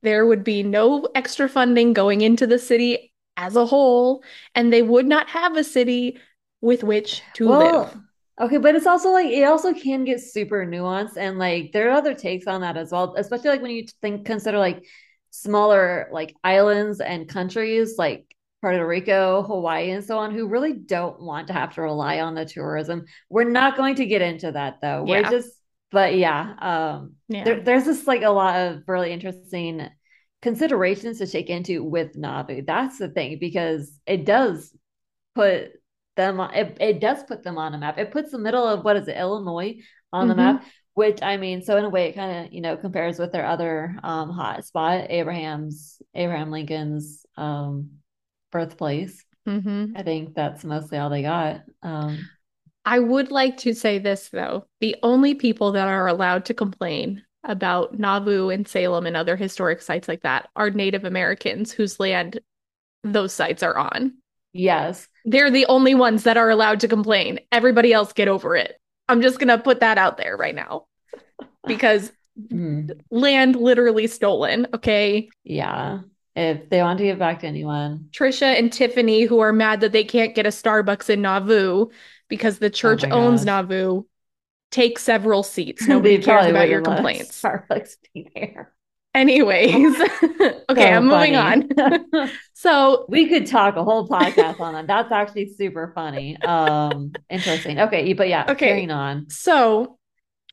[0.04, 4.22] there would be no extra funding going into the city as a whole,
[4.54, 6.18] and they would not have a city
[6.62, 7.96] with which to live.
[8.40, 11.98] Okay, but it's also like it also can get super nuanced and like there are
[11.98, 14.86] other takes on that as well, especially like when you think consider like
[15.32, 18.26] smaller like islands and countries like
[18.62, 22.36] Puerto Rico, Hawaii, and so on, who really don't want to have to rely on
[22.36, 23.06] the tourism.
[23.30, 25.04] We're not going to get into that though.
[25.04, 25.50] We're just,
[25.92, 27.44] but yeah, um, Yeah.
[27.44, 29.88] there, there's just like a lot of really interesting
[30.42, 32.64] considerations to take into with Nauvoo.
[32.66, 34.74] That's the thing because it does
[35.36, 35.72] put
[36.20, 37.98] them on it, it does put them on a map.
[37.98, 39.78] It puts the middle of what is it, Illinois
[40.12, 40.38] on the Mhm.
[40.38, 40.64] map,
[40.94, 43.46] which I mean, so in a way it kind of, you know, compares with their
[43.46, 47.72] other um hot spot, Abraham's Abraham Lincoln's um
[48.52, 49.24] birthplace.
[49.48, 49.94] Mhm.
[49.96, 51.62] I think that's mostly all they got.
[51.82, 52.30] Um
[52.86, 54.66] I would like to say this though.
[54.82, 59.82] The only people that are allowed to complain about Nauvoo and Salem and other historic
[59.82, 62.40] sites like that are Native Americans whose land
[63.04, 64.16] those sites are on.
[64.54, 65.08] Yes.
[65.26, 67.40] They're the only ones that are allowed to complain.
[67.52, 68.80] Everybody else get over it.
[69.08, 70.86] I'm just going to put that out there right now
[71.66, 72.12] because
[72.54, 75.30] Mm, land literally stolen, okay?
[75.44, 76.02] yeah.
[76.36, 78.08] If they want to give back to anyone.
[78.12, 81.88] Trisha and Tiffany, who are mad that they can't get a Starbucks in Nauvoo
[82.30, 83.46] because the church my owns gosh.
[83.46, 84.06] Nauvoo,
[84.72, 85.86] take several seats.
[85.88, 87.42] Nobody cares about your complaints.
[87.42, 88.72] Starbucks be there.
[89.16, 91.70] Anyways, okay, So I'm moving on.
[92.54, 94.86] So, We could talk a whole podcast on that.
[94.88, 96.38] That's actually super funny.
[96.42, 97.80] Um, interesting.
[97.80, 98.68] Okay, but yeah, Okay.
[98.68, 99.30] carrying on.
[99.30, 99.98] so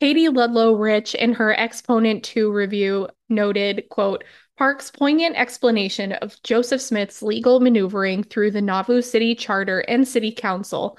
[0.00, 4.24] Katie Ludlow Rich in her Exponent 2 review noted, quote,
[4.56, 10.32] Park's poignant explanation of Joseph Smith's legal maneuvering through the Nauvoo City Charter and City
[10.32, 10.96] Council.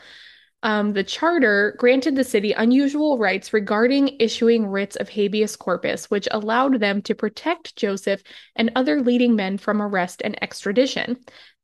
[0.63, 6.27] Um, the charter granted the city unusual rights regarding issuing writs of habeas corpus, which
[6.31, 8.23] allowed them to protect Joseph
[8.55, 11.17] and other leading men from arrest and extradition.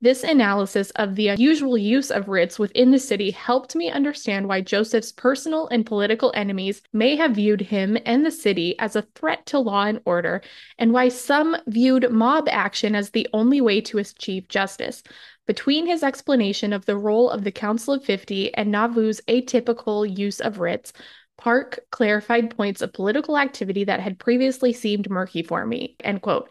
[0.04, 4.60] This analysis of the unusual use of writs within the city helped me understand why
[4.60, 9.46] Joseph's personal and political enemies may have viewed him and the city as a threat
[9.46, 10.42] to law and order,
[10.78, 15.02] and why some viewed mob action as the only way to achieve justice.
[15.46, 20.38] Between his explanation of the role of the Council of 50 and Nauvoo's atypical use
[20.38, 20.92] of writs,
[21.38, 25.96] Park clarified points of political activity that had previously seemed murky for me.
[26.04, 26.50] End quote.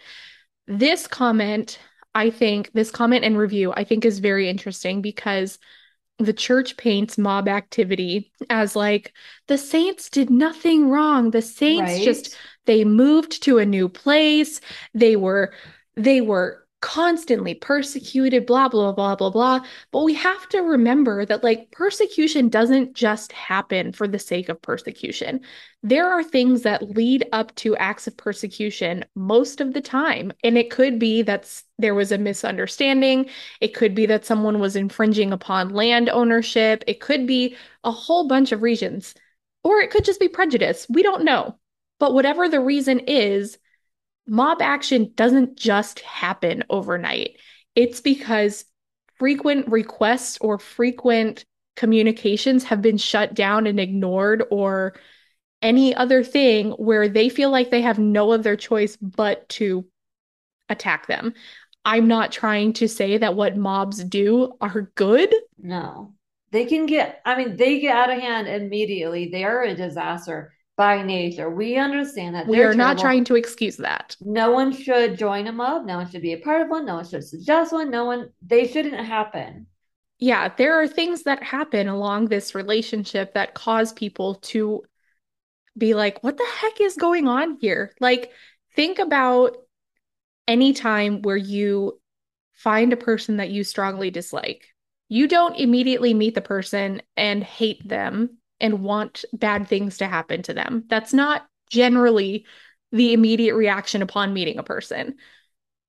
[0.66, 1.78] This comment,
[2.16, 5.58] I think, this comment and review, I think is very interesting because
[6.20, 9.14] the church paints mob activity as like
[9.48, 11.32] the saints did nothing wrong.
[11.32, 12.04] The saints Right?
[12.04, 14.62] just they moved to a new place.
[14.94, 15.54] They were
[15.96, 19.62] they were constantly persecuted, blah blah blah blah blah.
[19.92, 24.62] But we have to remember that like persecution doesn't just happen for the sake of
[24.62, 25.40] persecution.
[25.82, 30.34] There are things that lead up to acts of persecution most of the time.
[30.44, 33.30] And it could be that there was a misunderstanding.
[33.62, 36.84] It could be that someone was infringing upon land ownership.
[36.86, 37.56] It could be
[37.86, 39.16] a whole bunch of reasons.
[39.64, 40.86] Or it could just be prejudice.
[40.90, 41.58] We don't know.
[41.98, 43.58] But whatever the reason is,
[44.28, 47.38] mob action doesn't just happen overnight.
[47.76, 48.66] It's because
[49.18, 51.46] frequent requests or frequent
[51.76, 54.94] communications have been shut down and ignored or
[55.62, 59.86] any other thing where they feel like they have no other choice but to
[60.70, 61.34] attack them.
[61.86, 65.34] I'm not trying to say that what mobs do are good.
[65.58, 66.14] No.
[66.52, 69.30] They can get, I mean, they get out of hand immediately.
[69.30, 71.50] They are a disaster by nature.
[71.50, 74.16] We understand that We they're are not trying to excuse that.
[74.22, 75.86] No one should join a mob.
[75.86, 76.86] No one should be a part of one.
[76.86, 77.92] No one should suggest one.
[77.92, 79.68] No one, they shouldn't happen.
[80.20, 84.84] Yeah, there are things that happen along this relationship that cause people to
[85.78, 87.94] be like, what the heck is going on here?
[88.00, 88.32] Like,
[88.76, 89.58] think about
[90.48, 92.00] any time where you
[92.54, 94.66] find a person that you strongly dislike.
[95.10, 100.42] You don't immediately meet the person and hate them and want bad things to happen
[100.42, 100.86] to them.
[100.88, 102.46] That's not generally
[102.94, 105.16] the immediate reaction upon meeting a person.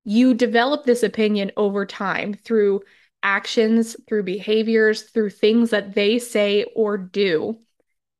[0.03, 2.81] You develop this opinion over time through
[3.23, 7.57] actions, through behaviors, through things that they say or do.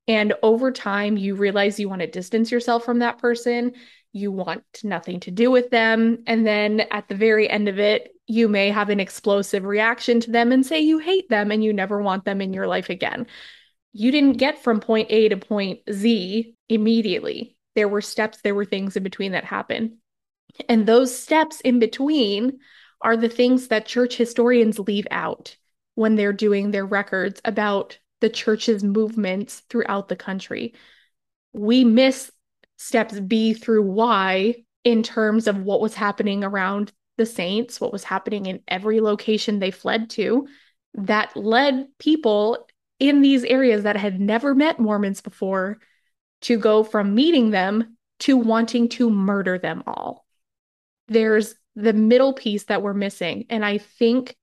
[0.07, 3.73] And over time, you realize you want to distance yourself from that person.
[4.13, 6.23] You want nothing to do with them.
[6.27, 10.31] And then at the very end of it, you may have an explosive reaction to
[10.31, 13.27] them and say you hate them and you never want them in your life again.
[13.97, 17.55] You didn't get from point A to point Z immediately.
[17.75, 19.93] There were steps, there were things in between that happened.
[20.67, 22.59] And those steps in between
[22.99, 25.55] are the things that church historians leave out
[25.93, 30.73] when they're doing their records about the church's movements throughout the country.
[31.53, 32.29] We miss
[32.75, 38.03] steps B through Y in terms of what was happening around the saints, what was
[38.03, 40.49] happening in every location they fled to,
[40.95, 42.64] that led people
[42.99, 45.77] in these areas that had never met Mormons before
[46.41, 50.25] to go from meeting them to wanting to murder them all.
[51.07, 53.45] There's the middle piece that we're missing.
[53.49, 54.35] And I think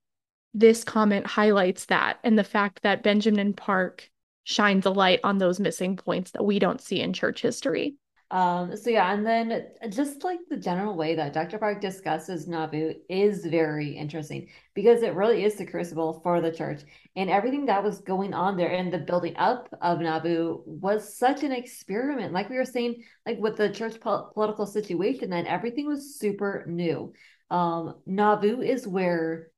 [0.55, 4.11] this comment highlights that and the fact that Benjamin Park
[4.45, 7.95] shines a light on those missing points that we don't see in church history.
[8.33, 11.59] Um, so yeah, and then just like the general way that Dr.
[11.59, 16.81] Park discusses Nauvoo is very interesting because it really is the crucible for the church.
[17.15, 21.43] And everything that was going on there and the building up of Nauvoo was such
[21.43, 22.33] an experiment.
[22.33, 26.65] Like we were saying, like with the church po- political situation, then everything was super
[26.67, 27.13] new.
[27.51, 29.49] Um, Nauvoo is where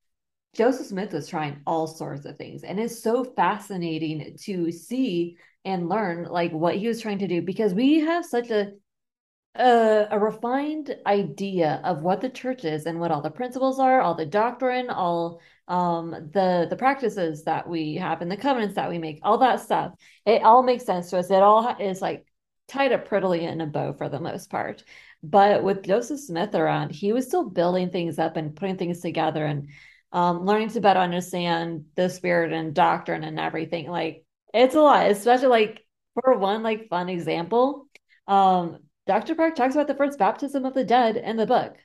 [0.56, 5.88] Joseph Smith was trying all sorts of things, and it's so fascinating to see and
[5.88, 8.72] learn like what he was trying to do because we have such a
[9.56, 14.00] a, a refined idea of what the church is and what all the principles are,
[14.00, 18.90] all the doctrine, all um the the practices that we have and the covenants that
[18.90, 19.94] we make, all that stuff.
[20.26, 21.30] It all makes sense to us.
[21.30, 22.26] It all is like
[22.68, 24.84] tied up prettily in a bow for the most part.
[25.22, 29.44] But with Joseph Smith around, he was still building things up and putting things together
[29.44, 29.68] and
[30.12, 33.88] um, learning to better understand the spirit and doctrine and everything.
[33.88, 34.23] Like
[34.54, 35.84] it's a lot, especially like
[36.14, 37.88] for one like fun example.
[38.28, 39.34] Um, Dr.
[39.34, 41.76] Park talks about the first baptism of the dead in the book.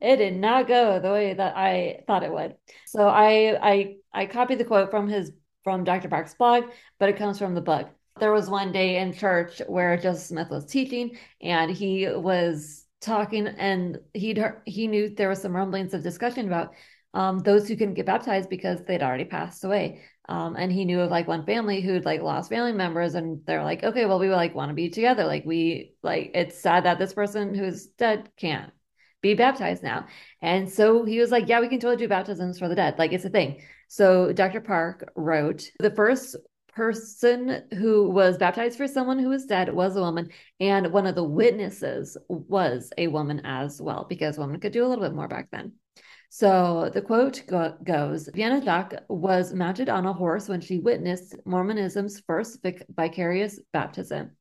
[0.00, 2.54] It did not go the way that I thought it would.
[2.86, 5.32] So I I I copied the quote from his
[5.64, 6.08] from Dr.
[6.08, 6.64] Park's blog,
[6.98, 7.88] but it comes from the book.
[8.18, 13.46] There was one day in church where Joseph Smith was teaching and he was talking
[13.46, 16.74] and he'd he knew there was some rumblings of discussion about
[17.14, 20.02] um, those who couldn't get baptized because they'd already passed away.
[20.28, 23.64] Um, and he knew of like one family who'd like lost family members, and they're
[23.64, 25.24] like, okay, well, we like want to be together.
[25.24, 28.72] Like we like it's sad that this person who's dead can't
[29.22, 30.06] be baptized now.
[30.40, 32.98] And so he was like, yeah, we can totally do baptisms for the dead.
[32.98, 33.62] Like it's a thing.
[33.88, 34.60] So Dr.
[34.60, 36.36] Park wrote the first
[36.72, 41.14] person who was baptized for someone who was dead was a woman, and one of
[41.16, 45.28] the witnesses was a woman as well, because women could do a little bit more
[45.28, 45.72] back then.
[46.32, 51.34] So the quote go- goes Vienna Jacques was mounted on a horse when she witnessed
[51.44, 54.36] Mormonism's first vic- vicarious baptism.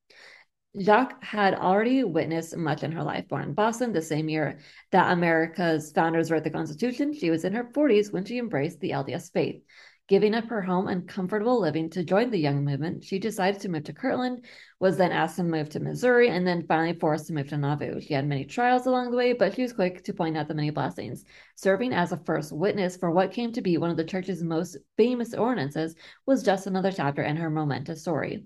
[0.79, 3.27] Jacques had already witnessed much in her life.
[3.27, 4.59] Born in Boston the same year
[4.91, 8.91] that America's founders wrote the Constitution, she was in her 40s when she embraced the
[8.91, 9.63] LDS faith.
[10.07, 13.69] Giving up her home and comfortable living to join the young movement, she decided to
[13.69, 14.45] move to Kirtland,
[14.79, 17.99] was then asked to move to Missouri, and then finally forced to move to Nauvoo.
[17.99, 20.53] She had many trials along the way, but she was quick to point out the
[20.53, 21.25] many blessings.
[21.55, 24.77] Serving as a first witness for what came to be one of the church's most
[24.97, 28.45] famous ordinances was just another chapter in her momentous story.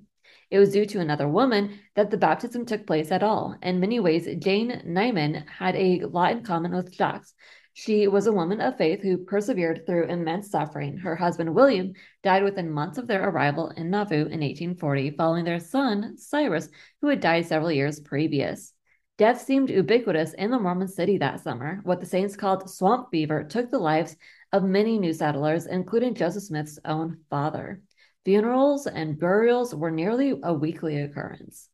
[0.49, 3.55] It was due to another woman that the baptism took place at all.
[3.61, 7.25] In many ways, Jane Neyman had a lot in common with Jacques.
[7.75, 10.97] She was a woman of faith who persevered through immense suffering.
[10.97, 15.59] Her husband, William, died within months of their arrival in Nauvoo in 1840, following their
[15.59, 16.69] son, Cyrus,
[17.01, 18.75] who had died several years previous.
[19.17, 21.81] Death seemed ubiquitous in the Mormon city that summer.
[21.83, 24.15] What the saints called swamp fever took the lives
[24.51, 27.81] of many new settlers, including Joseph Smith's own father.
[28.23, 31.69] Funerals and burials were nearly a weekly occurrence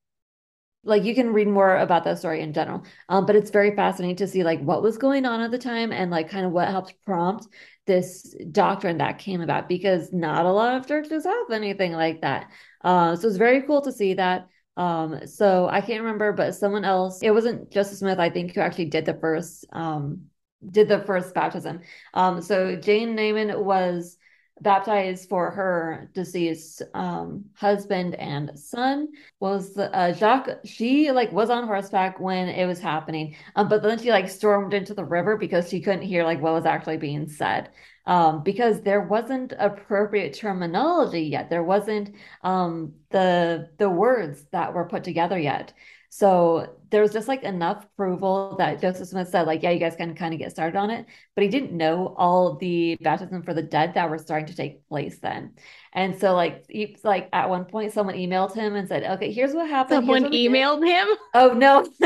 [0.89, 2.83] like you can read more about that story in general.
[3.07, 5.91] Um, but it's very fascinating to see like what was going on at the time
[5.91, 7.47] and like kind of what helped prompt
[7.85, 12.51] this doctrine that came about because not a lot of churches have anything like that.
[12.83, 14.47] Uh, so it's very cool to see that.
[14.77, 18.61] Um, so i can't remember but someone else it wasn't joseph smith i think who
[18.61, 20.29] actually did the first um,
[20.65, 21.81] did the first baptism.
[22.13, 24.17] Um, so jane Neyman was
[24.62, 29.07] baptized for her deceased um, husband and son
[29.39, 30.60] was the, uh, Jacques.
[30.66, 34.74] She like was on horseback when it was happening, um, but then she like stormed
[34.74, 37.70] into the river because she couldn't hear like what was actually being said.
[38.05, 41.49] Um, because there wasn't appropriate terminology yet.
[41.49, 45.74] There wasn't um, the the words that were put together yet.
[46.12, 49.95] So there was just like enough approval that Joseph Smith said, like, yeah, you guys
[49.95, 51.05] can kind of get started on it.
[51.36, 54.88] But he didn't know all the baptism for the dead that were starting to take
[54.89, 55.53] place then.
[55.93, 59.53] And so like he's like at one point someone emailed him and said, Okay, here's
[59.53, 59.97] what happened.
[59.97, 61.07] Someone what emailed him?
[61.36, 61.86] Oh no.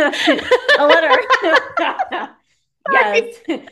[0.79, 2.33] a letter.
[2.91, 3.35] yes.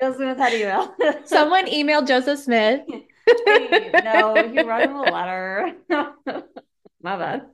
[0.00, 0.94] Joseph Smith had email.
[1.26, 2.82] Someone emailed Joseph Smith.
[2.88, 5.72] no, he wrote him a letter.
[7.02, 7.46] My bad.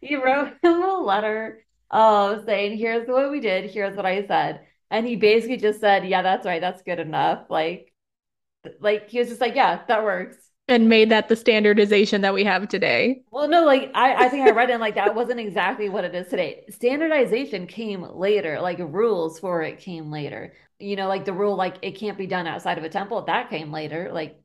[0.00, 4.66] He wrote him a letter uh, saying, Here's what we did, here's what I said.
[4.90, 7.46] And he basically just said, Yeah, that's right, that's good enough.
[7.50, 7.92] Like,
[8.80, 10.36] like he was just like, Yeah, that works
[10.68, 13.22] and made that the standardization that we have today.
[13.30, 16.04] Well, no, like I, I think I read it and like that wasn't exactly what
[16.04, 16.64] it is today.
[16.70, 20.54] Standardization came later, like rules for it came later.
[20.78, 23.50] You know, like the rule like it can't be done outside of a temple, that
[23.50, 24.10] came later.
[24.12, 24.40] Like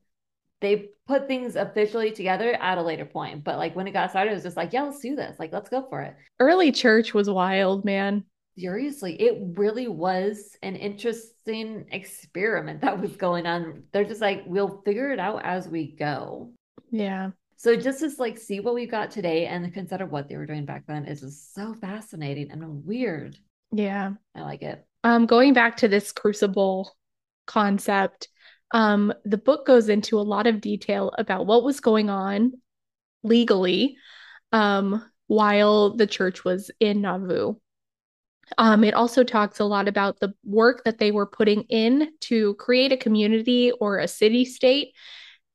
[0.60, 3.44] they put things officially together at a later point.
[3.44, 5.38] But like when it got started, it was just like, yeah, let's do this.
[5.38, 6.14] Like, let's go for it.
[6.38, 8.24] Early church was wild, man
[8.60, 13.84] seriously, it really was an interesting experiment that was going on.
[13.92, 16.52] They're just like, we'll figure it out as we go.
[16.90, 17.30] Yeah.
[17.56, 20.64] So just to like see what we've got today and consider what they were doing
[20.64, 23.38] back then is just so fascinating and weird.
[23.72, 24.12] Yeah.
[24.34, 24.84] I like it.
[25.04, 26.94] Um, going back to this crucible
[27.46, 28.28] concept,
[28.72, 32.52] um, the book goes into a lot of detail about what was going on
[33.22, 33.96] legally
[34.52, 37.54] um, while the church was in Nauvoo.
[38.58, 42.54] Um, it also talks a lot about the work that they were putting in to
[42.54, 44.92] create a community or a city state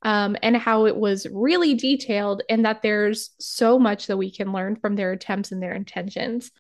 [0.02, 4.54] um, and how it was really detailed, and that there's so much that we can
[4.54, 6.52] learn from their attempts and their intentions.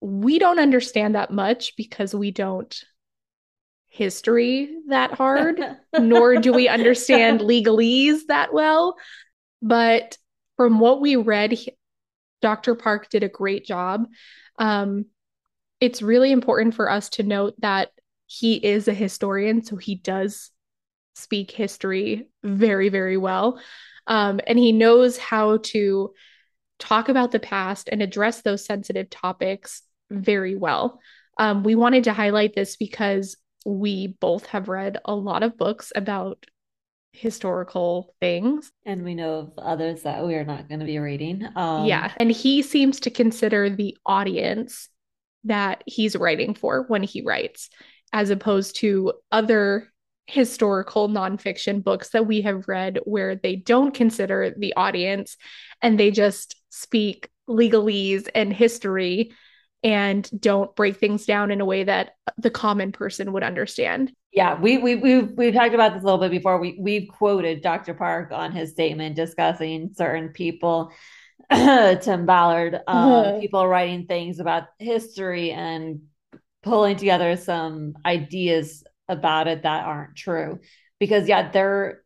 [0.00, 2.80] We don't understand that much because we don't
[3.96, 5.60] history that hard,
[5.98, 8.96] nor do we understand legalese that well.
[9.62, 10.18] But
[10.56, 11.58] from what we read,
[12.42, 12.74] Dr.
[12.74, 14.06] Park did a great job.
[14.58, 15.06] Um,
[15.80, 17.90] it's really important for us to note that
[18.26, 20.50] he is a historian, so he does
[21.14, 23.60] speak history very, very well.
[24.06, 26.12] Um, and he knows how to
[26.78, 31.00] talk about the past and address those sensitive topics very well.
[31.38, 33.36] Um, we wanted to highlight this because
[33.66, 36.46] we both have read a lot of books about
[37.12, 38.70] historical things.
[38.84, 41.46] And we know of others that we are not going to be reading.
[41.56, 42.12] Um, yeah.
[42.18, 44.88] And he seems to consider the audience
[45.44, 47.68] that he's writing for when he writes,
[48.12, 49.92] as opposed to other
[50.26, 55.36] historical nonfiction books that we have read where they don't consider the audience
[55.82, 59.32] and they just speak legalese and history
[59.82, 64.12] and don't break things down in a way that the common person would understand.
[64.32, 66.58] Yeah, we we we've we've talked about this a little bit before.
[66.58, 67.94] We we've quoted Dr.
[67.94, 70.92] Park on his statement discussing certain people
[71.52, 73.40] Tim Ballard, um, uh-huh.
[73.40, 76.02] people writing things about history and
[76.62, 80.58] pulling together some ideas about it that aren't true.
[80.98, 82.02] Because, yeah, they're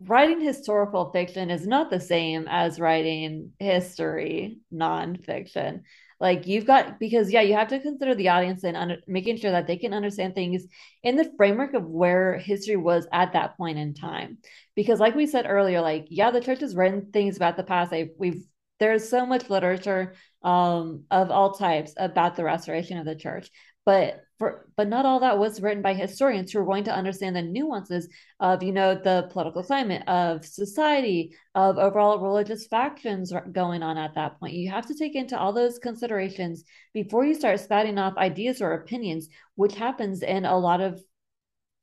[0.00, 5.82] writing historical fiction is not the same as writing history nonfiction
[6.20, 9.50] like you've got because yeah you have to consider the audience and under, making sure
[9.50, 10.64] that they can understand things
[11.02, 14.38] in the framework of where history was at that point in time.
[14.74, 17.92] Because like we said earlier like yeah the church has written things about the past.
[17.92, 18.44] I, we've
[18.78, 23.50] there's so much literature um, of all types about the restoration of the church.
[23.84, 27.34] But for but not all that was written by historians who are going to understand
[27.34, 28.08] the nuances
[28.40, 34.14] of you know the political climate of society of overall religious factions going on at
[34.14, 34.54] that point.
[34.54, 36.64] You have to take into all those considerations
[36.94, 41.02] before you start spouting off ideas or opinions which happens in a lot of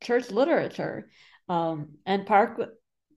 [0.02, 1.10] church literature.
[1.50, 2.62] Um, and park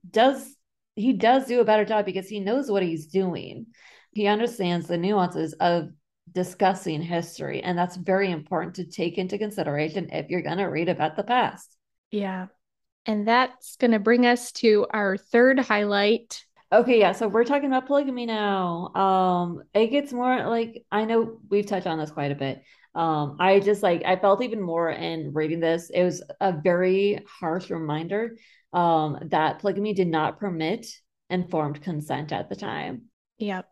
[0.09, 0.55] does
[0.95, 3.67] he does do a better job because he knows what he's doing.
[4.11, 5.91] He understands the nuances of
[6.31, 7.61] discussing history.
[7.61, 11.23] And that's very important to take into consideration if you're going to read about the
[11.23, 11.75] past.
[12.11, 12.47] Yeah.
[13.05, 16.43] And that's going to bring us to our third highlight.
[16.71, 17.13] Okay, yeah.
[17.13, 18.93] So we're talking about polygamy now.
[18.93, 22.61] Um, it gets more like I know we've touched on this quite a bit.
[22.93, 25.89] Um, I just like I felt even more in reading this.
[25.89, 28.37] It was a very harsh reminder
[28.71, 30.85] um that polygamy did not permit
[31.29, 33.03] informed consent at the time.
[33.39, 33.67] Yep.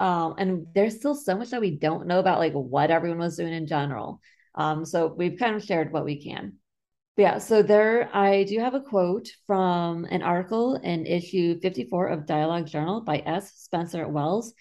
[0.00, 3.36] Um, and there's still so much that we don't know about like what everyone was
[3.36, 4.20] doing in general.
[4.54, 6.54] Um, so we've kind of shared what we can.
[7.16, 12.06] But yeah, so there I do have a quote from an article in issue 54
[12.08, 13.52] of Dialogue Journal by S.
[13.54, 14.54] Spencer Wells.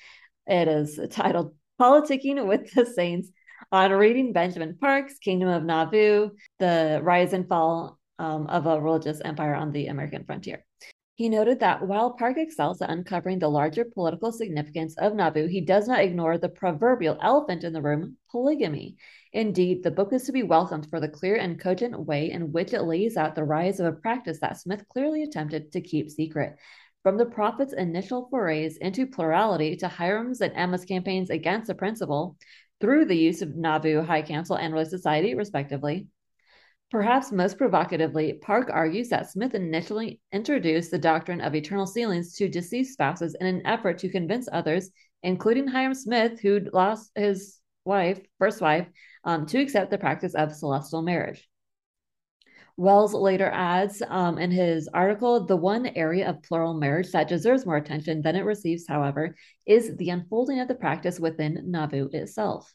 [0.47, 3.29] It is titled Politicking with the Saints
[3.71, 9.21] on reading Benjamin Park's Kingdom of Nauvoo, the rise and fall um, of a religious
[9.21, 10.65] empire on the American frontier
[11.21, 15.61] He noted that while Park excels at uncovering the larger political significance of Nauvoo, he
[15.61, 18.97] does not ignore the proverbial elephant in the room polygamy.
[19.31, 22.73] Indeed, the book is to be welcomed for the clear and cogent way in which
[22.73, 26.55] it lays out the rise of a practice that Smith clearly attempted to keep secret.
[27.03, 32.35] From the prophet's initial forays into plurality to Hyrum's and Emma's campaigns against the principle,
[32.79, 36.07] through the use of Nauvoo High Council and Relief Society, respectively,
[36.91, 42.49] Perhaps most provocatively, Park argues that Smith initially introduced the doctrine of eternal sealings to
[42.49, 44.91] deceased spouses in an effort to convince others,
[45.23, 48.89] including Hyrum Smith, who'd lost his wife, first wife,
[49.23, 51.47] um, to accept the practice of celestial marriage.
[52.75, 57.65] Wells later adds um, in his article the one area of plural marriage that deserves
[57.65, 59.35] more attention than it receives, however,
[59.65, 62.73] is the unfolding of the practice within Nauvoo itself.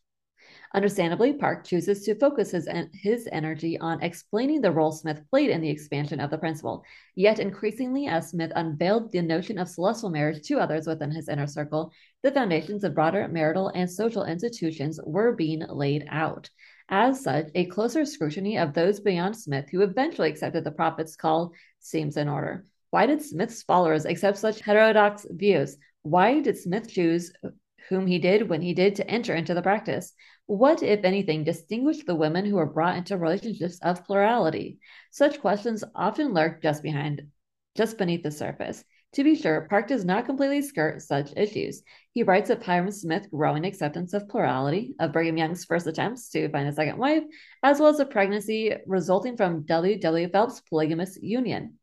[0.77, 5.63] Understandably, Park chooses to focus his, his energy on explaining the role Smith played in
[5.63, 6.85] the expansion of the principle.
[7.15, 11.47] Yet, increasingly, as Smith unveiled the notion of celestial marriage to others within his inner
[11.47, 16.51] circle, the foundations of broader marital and social institutions were being laid out.
[16.91, 21.53] As such, a closer scrutiny of those beyond Smith who eventually accepted the prophet's call
[21.81, 22.67] seems in order.
[22.91, 25.79] Why did Smith's followers accept such heterodox views?
[26.03, 27.33] Why did Smith choose
[27.89, 30.13] whom he did when he did to enter into the practice?
[30.49, 34.79] What, if anything, distinguished the women who were brought into relationships of plurality?
[35.11, 37.29] Such questions often lurk just behind,
[37.75, 38.85] just beneath the surface.
[39.15, 41.83] To be sure, Park does not completely skirt such issues.
[42.13, 46.49] He writes of Hyrum Smith's growing acceptance of plurality, of Brigham Young's first attempts to
[46.51, 47.25] find a second wife,
[47.65, 49.99] as well as a pregnancy resulting from W.
[49.99, 50.29] W.
[50.29, 51.79] Phelps' polygamous union.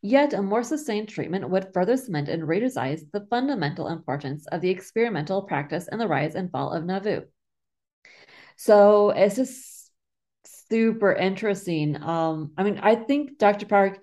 [0.00, 4.60] Yet a more sustained treatment would further cement in readers' eyes the fundamental importance of
[4.60, 7.20] the experimental practice and the rise and fall of Nauvoo.
[8.56, 9.90] So it's just
[10.70, 12.02] super interesting.
[12.02, 13.66] Um, I mean, I think Dr.
[13.66, 13.98] Park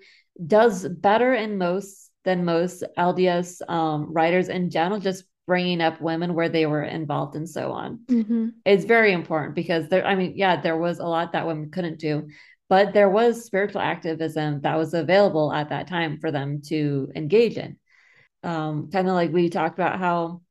[0.46, 6.34] does better in most than most LDS um, writers in general, just bringing up women
[6.34, 8.00] where they were involved and so on.
[8.06, 8.48] Mm-hmm.
[8.64, 11.98] It's very important because there, I mean, yeah, there was a lot that women couldn't
[11.98, 12.28] do,
[12.68, 17.56] but there was spiritual activism that was available at that time for them to engage
[17.56, 17.78] in.
[18.42, 20.42] Um, kind of like we talked about how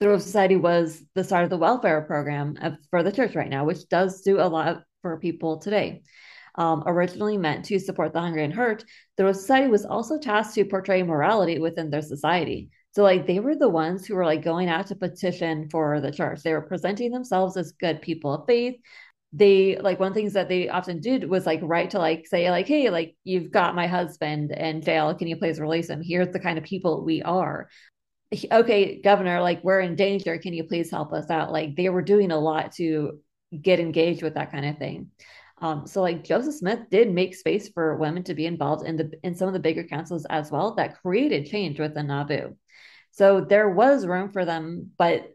[0.00, 2.56] the Relief Society was the start of the welfare program
[2.90, 6.02] for the church right now, which does do a lot for people today.
[6.54, 8.84] Um, originally meant to support the hungry and hurt,
[9.16, 12.70] the Relief Society was also tasked to portray morality within their society.
[12.92, 16.10] So, like, they were the ones who were like going out to petition for the
[16.10, 16.42] church.
[16.42, 18.74] They were presenting themselves as good people of faith.
[19.32, 22.26] They like one of the things that they often did was like write to like
[22.26, 25.14] say like, hey, like you've got my husband in jail.
[25.14, 26.02] Can you please release him?
[26.02, 27.68] Here's the kind of people we are
[28.52, 30.38] okay, governor, like we're in danger.
[30.38, 31.52] Can you please help us out?
[31.52, 33.20] Like they were doing a lot to
[33.60, 35.10] get engaged with that kind of thing.
[35.60, 39.10] Um, so like Joseph Smith did make space for women to be involved in the
[39.24, 42.54] in some of the bigger councils as well that created change within Nauvoo.
[43.10, 45.34] So there was room for them, but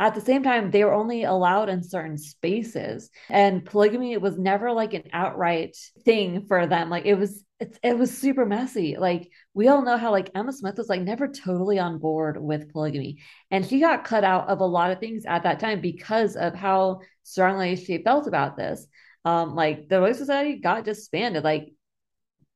[0.00, 3.10] at the same time, they were only allowed in certain spaces.
[3.28, 5.76] And polygamy was never like an outright
[6.06, 6.88] thing for them.
[6.88, 8.96] Like it was it's it was super messy.
[8.96, 12.72] Like we all know how like Emma Smith was like never totally on board with
[12.72, 13.18] polygamy.
[13.50, 16.54] And she got cut out of a lot of things at that time because of
[16.54, 18.86] how strongly she felt about this.
[19.26, 21.44] Um, like the Relief Society got disbanded.
[21.44, 21.74] Like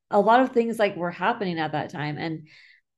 [0.09, 2.17] a lot of things like were happening at that time.
[2.17, 2.47] And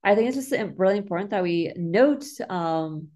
[0.02, 3.08] I think it's just really important that we note um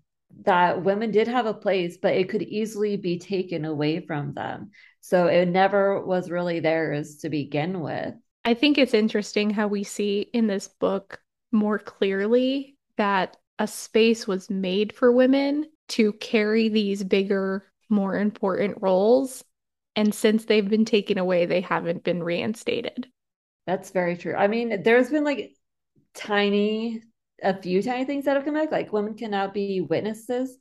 [0.44, 4.70] that women did have a place, but it could easily be taken away from them.
[5.00, 8.14] So it never was really theirs to begin with.
[8.44, 11.20] I think it's interesting how we see in this book
[11.52, 18.78] more clearly that a space was made for women to carry these bigger, more important
[18.80, 19.44] roles.
[19.94, 23.08] And since they've been taken away, they haven't been reinstated.
[23.66, 24.34] That's very true.
[24.34, 25.54] I mean, there's been like
[26.14, 27.02] tiny,
[27.42, 28.72] a few tiny things that have come back.
[28.72, 30.56] Like women can now be witnesses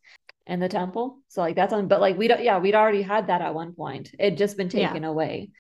[0.48, 1.20] in the temple.
[1.28, 3.74] So like that's on, but like we don't, yeah, we'd already had that at one
[3.74, 4.12] point.
[4.20, 5.10] It'd just been taken yeah.
[5.10, 5.52] away.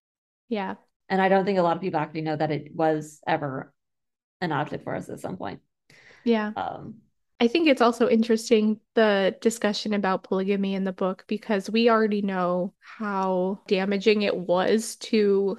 [0.49, 0.75] Yeah.
[1.09, 3.73] And I don't think a lot of people actually know that it was ever
[4.39, 5.59] an object for us at some point.
[6.23, 6.51] Yeah.
[6.55, 6.95] Um,
[7.39, 12.21] I think it's also interesting the discussion about polygamy in the book because we already
[12.21, 15.57] know how damaging it was to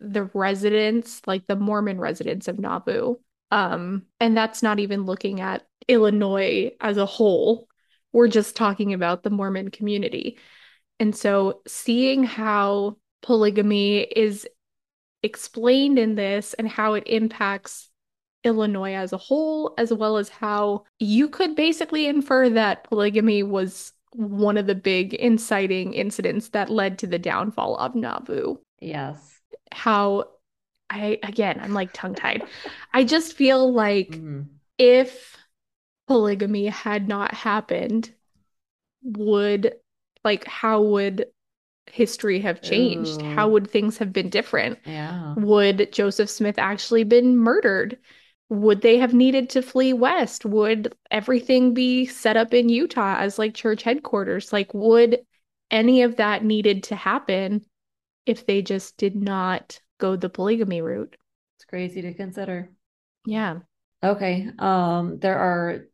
[0.00, 3.16] the residents, like the Mormon residents of Nauvoo.
[3.52, 7.68] Um, and that's not even looking at Illinois as a whole.
[8.12, 10.38] We're just talking about the Mormon community.
[10.98, 14.48] And so seeing how polygamy is
[15.22, 17.90] explained in this and how it impacts
[18.42, 23.92] Illinois as a whole, as well as how you could basically infer that polygamy was
[24.12, 28.56] one of the big inciting incidents that led to the downfall of Nauvoo.
[28.80, 29.40] Yes.
[29.70, 30.24] How
[30.92, 32.44] I again, I'm like tongue-tied.
[32.92, 34.60] I just feel like Mhm.
[34.78, 35.36] if
[36.08, 38.14] polygamy had not happened,
[39.02, 39.74] would
[40.24, 41.26] like how would
[41.90, 43.22] history have changed?
[43.22, 44.78] How would things have been different?
[44.84, 45.34] yeah.
[45.36, 47.98] Would Joseph Smith actually been murdered?
[48.50, 50.44] Would they have needed to flee west?
[50.46, 54.52] Would everything be set up in Utah as like church headquarters?
[54.52, 55.24] Like, would
[55.70, 57.64] any of that needed to happen
[58.26, 61.16] if they just did not go the polygamy route?
[61.56, 62.70] It's crazy to consider.
[63.24, 63.60] Yeah.
[64.02, 64.48] Okay.
[64.58, 65.86] Um, there are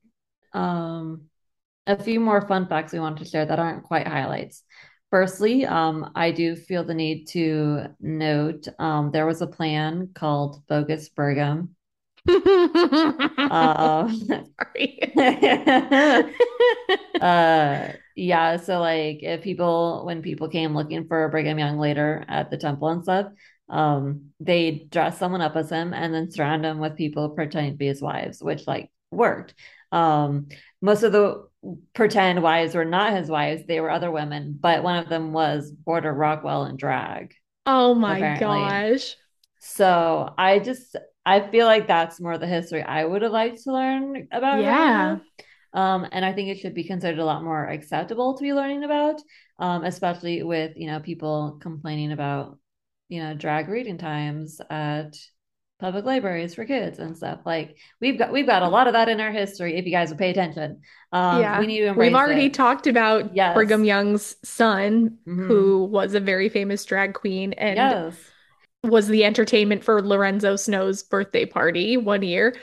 [0.55, 1.29] um
[1.87, 4.65] a few more fun facts we wanted to share that aren't quite highlights.
[5.11, 10.63] Firstly, um, I do feel the need to note um, there was a plan called
[10.69, 11.75] Bogus Brigham.
[13.51, 15.01] Uh, Sorry.
[17.21, 22.51] uh, yeah, so like if people, when people came looking for Brigham Young later at
[22.51, 23.33] the temple and stuff,
[23.69, 27.78] um, they dress someone up as him and then surround him with people pretending to
[27.78, 29.55] be his wives, which like worked.
[29.93, 30.49] Um,
[30.81, 31.49] most of the
[31.95, 35.73] pretend wives were not his wives, they were other women, but one of them was
[35.85, 37.35] Porter Rockwell in drag,
[37.66, 38.24] Oh my apparently.
[38.24, 39.16] gosh.
[39.59, 40.97] So I just
[41.27, 45.19] I feel like that's more the history I would have liked to learn about Yeah.
[45.73, 48.85] Um, and I think it should be considered a lot more acceptable to be learning
[48.85, 49.20] about,
[49.59, 52.59] um, especially with, you know, people complaining about,
[53.09, 55.17] you know, drag reading times at
[55.81, 57.41] public libraries for kids and stuff.
[57.47, 60.11] Like we've got we've got a lot of that in our history if you guys
[60.11, 60.81] would pay attention.
[61.13, 61.61] Um, we Yeah.
[61.61, 62.55] need to We've already it.
[62.55, 63.55] talked about Yes.
[63.55, 68.31] Brigham Young's son, hmm who was a very famous drag queen and Yes.
[68.85, 72.57] was the entertainment for Lorenzo Snow's birthday party one year.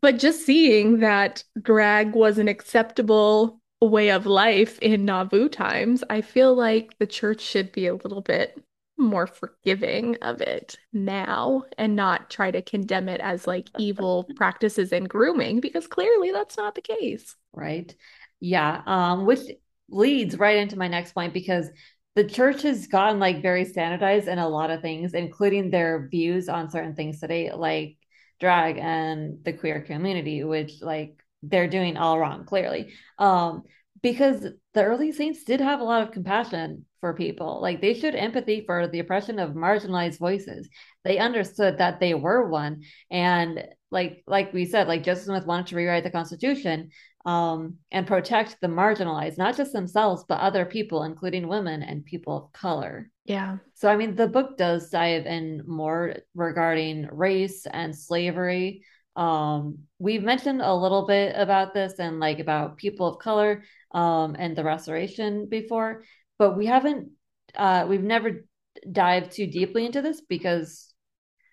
[0.00, 6.20] But just seeing that drag was an acceptable way of life in Nauvoo times, I
[6.22, 8.58] feel like the church should be a little bit
[8.96, 14.92] more forgiving of it now and not try to condemn it as like evil practices
[14.92, 17.34] in grooming because clearly that's not the case.
[17.52, 17.94] right?
[18.40, 19.40] Yeah, um, which
[19.88, 21.68] leads right into my next point because
[22.14, 26.48] the church has gotten like very standardized in a lot of things, including their views
[26.48, 27.96] on certain things today, like
[28.38, 32.92] drag and the queer community, which like they're doing all wrong, clearly.
[33.18, 33.62] Um,
[34.04, 37.62] because the early saints did have a lot of compassion for people.
[37.62, 40.68] Like they showed empathy for the oppression of marginalized voices.
[41.04, 42.82] They understood that they were one.
[43.10, 46.90] And like like we said, like Joseph Smith wanted to rewrite the Constitution
[47.24, 52.36] um, and protect the marginalized, not just themselves, but other people, including women and people
[52.36, 53.08] of color.
[53.24, 53.56] Yeah.
[53.72, 58.84] So, I mean, the book does dive in more regarding race and slavery.
[59.16, 63.62] Um, we've mentioned a little bit about this and like about people of color
[63.94, 66.02] um, and the restoration before,
[66.38, 67.10] but we haven't,
[67.56, 68.44] uh, we've never
[68.90, 70.92] dived too deeply into this because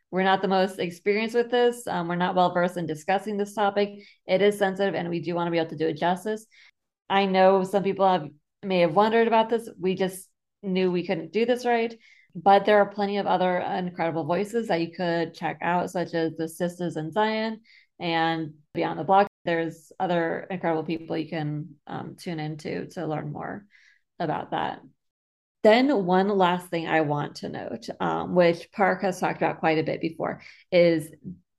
[0.10, 1.88] we're not the most experienced with this.
[1.88, 4.04] Um, we're not well versed in discussing this topic.
[4.28, 6.46] It is sensitive, and we do want to be able to do it justice.
[7.10, 8.28] I know some people have
[8.64, 9.70] may have wondered about this.
[9.80, 10.28] We just
[10.64, 11.96] knew we couldn't do this right,
[12.36, 16.36] but there are plenty of other incredible voices that you could check out, such as
[16.36, 17.62] the Sisters in Zion
[18.00, 19.31] and Beyond the Block.
[19.44, 23.66] There's other incredible people you can um, tune into to learn more
[24.20, 24.82] about that.
[25.64, 29.78] Then one last thing I want to note, um, which Park has talked about quite
[29.78, 30.42] a bit before,
[30.72, 31.08] is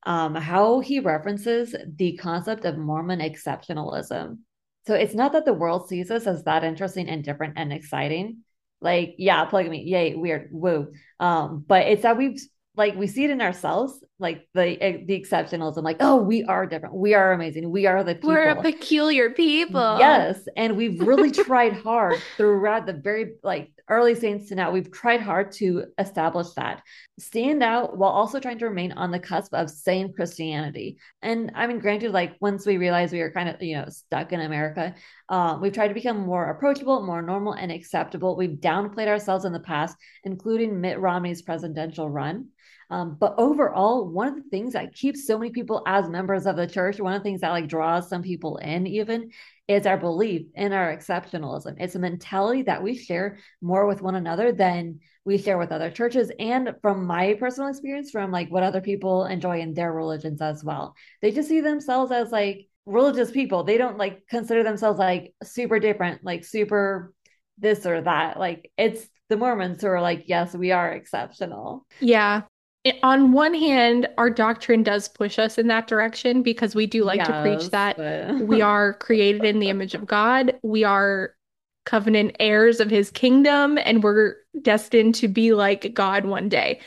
[0.04, 4.38] um, how he references the concept of Mormon exceptionalism.
[4.86, 8.38] So it's not that the world sees us as that interesting and different and exciting.
[8.80, 10.92] Like, yeah, plug me, yay, weird, woo.
[11.20, 12.40] Um, but it's that we've
[12.74, 14.76] like we see it in ourselves, like the
[15.06, 18.62] the exceptionalism, like, oh, we are different, we are amazing, we are the We're a
[18.62, 19.98] peculiar people.
[19.98, 24.70] Yes, and we've really tried hard throughout the very like early saints to now.
[24.70, 26.82] We've tried hard to establish that
[27.18, 30.98] stand out while also trying to remain on the cusp of sane Christianity.
[31.20, 34.32] And I mean, granted, like once we realized we were kind of you know stuck
[34.32, 34.94] in America,
[35.28, 38.34] um, we've tried to become more approachable, more normal, and acceptable.
[38.34, 42.48] We've downplayed ourselves in the past, including Mitt Romney's presidential run.
[42.92, 46.56] Um, but overall, one of the things that keeps so many people as members of
[46.56, 49.30] the church, one of the things that like draws some people in, even
[49.66, 51.76] is our belief in our exceptionalism.
[51.78, 55.90] It's a mentality that we share more with one another than we share with other
[55.90, 56.30] churches.
[56.38, 60.62] And from my personal experience, from like what other people enjoy in their religions as
[60.62, 63.64] well, they just see themselves as like religious people.
[63.64, 67.14] They don't like consider themselves like super different, like super
[67.56, 68.38] this or that.
[68.38, 71.86] Like it's the Mormons who are like, yes, we are exceptional.
[71.98, 72.42] Yeah.
[73.02, 77.22] On one hand, our doctrine does push us in that direction because we do like
[77.22, 80.58] to preach Yes, that we are created in the image of God.
[80.62, 81.34] We are
[81.84, 86.80] covenant heirs of his kingdom, and we're destined to be like God one day.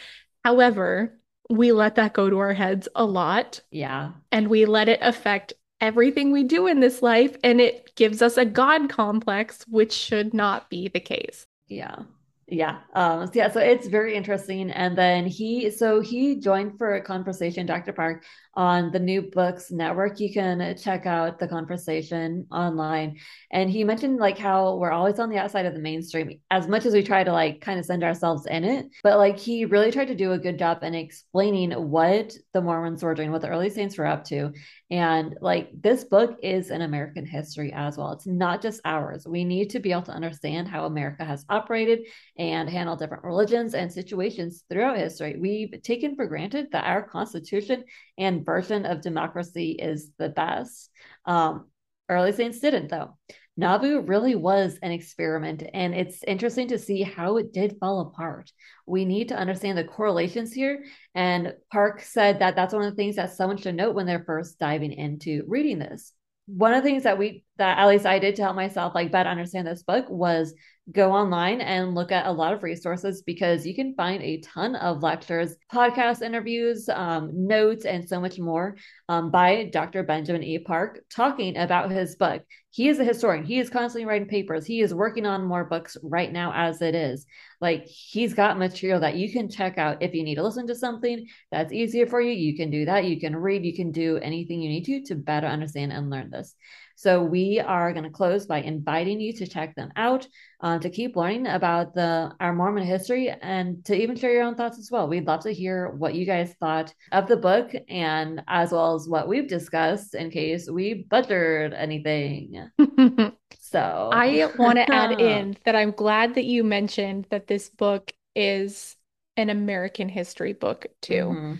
[0.44, 1.18] However,
[1.50, 3.62] we let that go to our heads a lot.
[3.72, 4.12] Yeah.
[4.32, 7.38] And we let it affect everything we do in this life.
[7.44, 11.46] And it gives us a God complex, which should not be the case.
[11.68, 12.04] Yeah.
[12.48, 12.82] Yeah.
[12.94, 13.50] Um, yeah.
[13.50, 14.70] So it's very interesting.
[14.70, 17.92] And then he, so he joined for a conversation, Dr.
[17.92, 18.24] Park,
[18.56, 20.20] on the New Books Network.
[20.20, 23.18] You can check out the conversation online.
[23.52, 26.86] And he mentioned like how we're always on the outside of the mainstream as much
[26.86, 28.88] as we try to like kind of send ourselves in it.
[29.04, 33.04] But like he really tried to do a good job in explaining what the Mormons
[33.04, 34.54] were doing, what the early saints were up to.
[34.92, 38.12] And like this book is an American history as well.
[38.12, 39.26] It's not just ours.
[39.28, 42.08] We need to be able to understand how America has operated
[42.38, 45.38] and handled different religions and situations throughout history.
[45.40, 47.84] We've taken for granted that our Constitution
[48.18, 50.90] and version of democracy is the best.
[51.26, 51.68] Um,
[52.10, 53.18] early saints didn't, though.
[53.58, 58.52] Nauvoo really was an experiment, and it's interesting to see how it did fall apart.
[58.86, 60.84] We need to understand the correlations here.
[61.14, 64.26] And Park said that that's one of the things that someone should note when they're
[64.26, 66.12] first diving into reading this.
[66.48, 69.12] One of the things that we, that at least I did to help myself like
[69.12, 70.54] better understand this book was
[70.92, 74.76] go online and look at a lot of resources because you can find a ton
[74.76, 78.76] of lectures, podcast interviews, um, notes, and so much more
[79.10, 80.04] um, by Dr.
[80.04, 80.60] Benjamin E.
[80.60, 82.44] Park talking about his book.
[82.70, 83.46] He is a historian.
[83.46, 84.66] He is constantly writing papers.
[84.66, 87.26] He is working on more books right now as it is.
[87.62, 90.76] Like he's got material that you can check out if you need to listen to
[90.76, 92.32] something that's easier for you.
[92.32, 93.06] You can do that.
[93.06, 93.66] You can read.
[93.66, 96.54] You can do anything you need to to better understand and learn this.
[96.96, 100.26] So we are going to close by inviting you to check them out,
[100.62, 104.56] uh, to keep learning about the our Mormon history, and to even share your own
[104.56, 105.08] thoughts as well.
[105.08, 109.08] We'd love to hear what you guys thought of the book, and as well as
[109.08, 112.70] what we've discussed, in case we butchered anything.
[113.60, 118.14] so I want to add in that I'm glad that you mentioned that this book
[118.36, 118.96] is
[119.38, 121.14] an American history book too.
[121.14, 121.56] Mm-hmm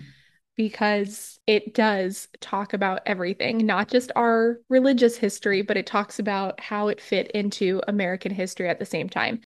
[0.56, 6.60] because it does talk about everything, not just our religious history, but it talks about
[6.60, 9.42] how it fit into American history at the same time.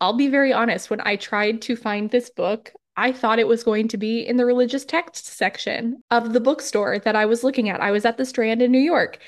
[0.00, 3.64] I'll be very honest, when I tried to find this book, I thought it was
[3.64, 7.68] going to be in the religious text section of the bookstore that I was looking
[7.68, 7.80] at.
[7.80, 9.18] I was at the Strand in New York.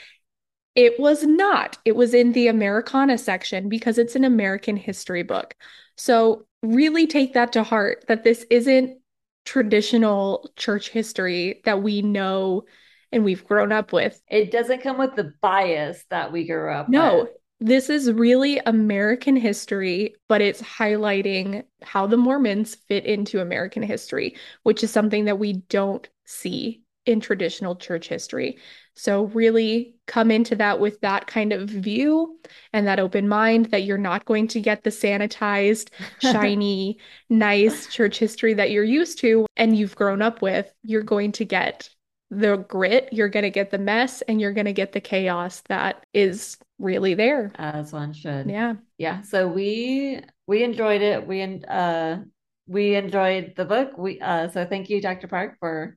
[0.75, 1.79] It was not.
[1.85, 5.55] It was in the Americana section because it's an American history book.
[5.97, 8.99] So, really take that to heart that this isn't
[9.47, 12.65] traditional church history that we know
[13.13, 14.21] and we've grown up with.
[14.29, 17.31] It doesn't come with the bias that we grew up no, with.
[17.61, 24.37] This is really American history, but it's highlighting how the Mormons fit into American history,
[24.65, 28.59] which is something that we don't see in traditional church history.
[28.99, 32.39] So, really come into that with that kind of view
[32.73, 35.91] and that open mind that you're not going to get the sanitized,
[36.21, 36.99] shiny,
[37.29, 40.73] nice church history that you're used to and you've grown up with.
[40.83, 41.91] You're going to get
[42.31, 45.63] the grit, you're going to get the mess, and you're going to get the chaos
[45.69, 47.53] that is really there.
[47.57, 48.49] As one should.
[48.49, 48.77] Yeah.
[48.97, 49.21] Yeah.
[49.23, 51.27] So, we, we enjoyed it.
[51.27, 52.19] We, uh,
[52.67, 53.99] we enjoyed the book.
[53.99, 55.29] We, uh, so thank you, Dr.
[55.29, 55.97] Park, for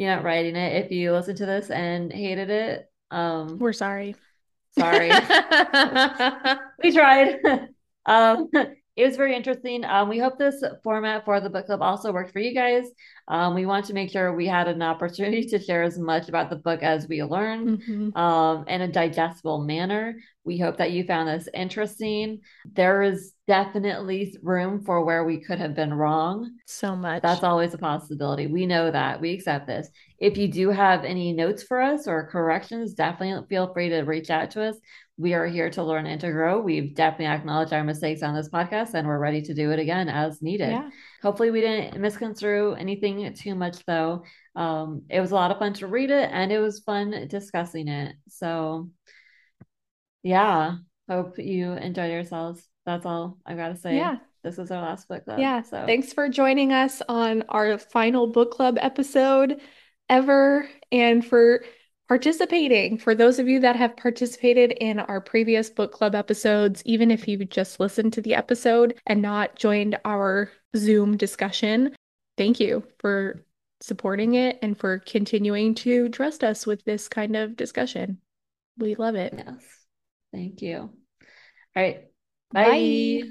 [0.00, 0.82] you're not writing it.
[0.82, 4.16] If you listen to this and hated it, um, we're sorry.
[4.78, 5.10] Sorry.
[6.82, 7.38] we tried.
[8.06, 8.48] um,
[9.00, 9.84] it was very interesting.
[9.84, 12.84] Um, we hope this format for the book club also worked for you guys.
[13.28, 16.50] Um, we want to make sure we had an opportunity to share as much about
[16.50, 18.16] the book as we learned mm-hmm.
[18.16, 20.16] um, in a digestible manner.
[20.44, 22.40] We hope that you found this interesting.
[22.72, 26.50] There is definitely room for where we could have been wrong.
[26.66, 27.22] So much.
[27.22, 28.46] That's always a possibility.
[28.48, 29.20] We know that.
[29.20, 29.88] We accept this.
[30.18, 34.30] If you do have any notes for us or corrections, definitely feel free to reach
[34.30, 34.76] out to us.
[35.20, 36.60] We are here to learn and to grow.
[36.60, 40.08] We've definitely acknowledged our mistakes on this podcast and we're ready to do it again
[40.08, 40.70] as needed.
[40.70, 40.88] Yeah.
[41.22, 44.24] Hopefully, we didn't misconstrue anything too much, though.
[44.56, 47.88] Um, it was a lot of fun to read it and it was fun discussing
[47.88, 48.16] it.
[48.28, 48.88] So,
[50.22, 50.76] yeah,
[51.06, 52.66] hope you enjoyed yourselves.
[52.86, 53.96] That's all I've got to say.
[53.96, 54.16] Yeah.
[54.42, 55.38] This is our last book club.
[55.38, 55.60] Yeah.
[55.60, 59.60] So thanks for joining us on our final book club episode
[60.08, 61.62] ever and for
[62.10, 62.98] participating.
[62.98, 67.28] For those of you that have participated in our previous book club episodes, even if
[67.28, 71.94] you just listened to the episode and not joined our Zoom discussion,
[72.36, 73.44] thank you for
[73.80, 78.18] supporting it and for continuing to trust us with this kind of discussion.
[78.76, 79.32] We love it.
[79.36, 79.62] Yes.
[80.32, 80.78] Thank you.
[80.78, 80.90] All
[81.76, 82.06] right.
[82.50, 82.64] Bye.
[83.22, 83.30] Bye.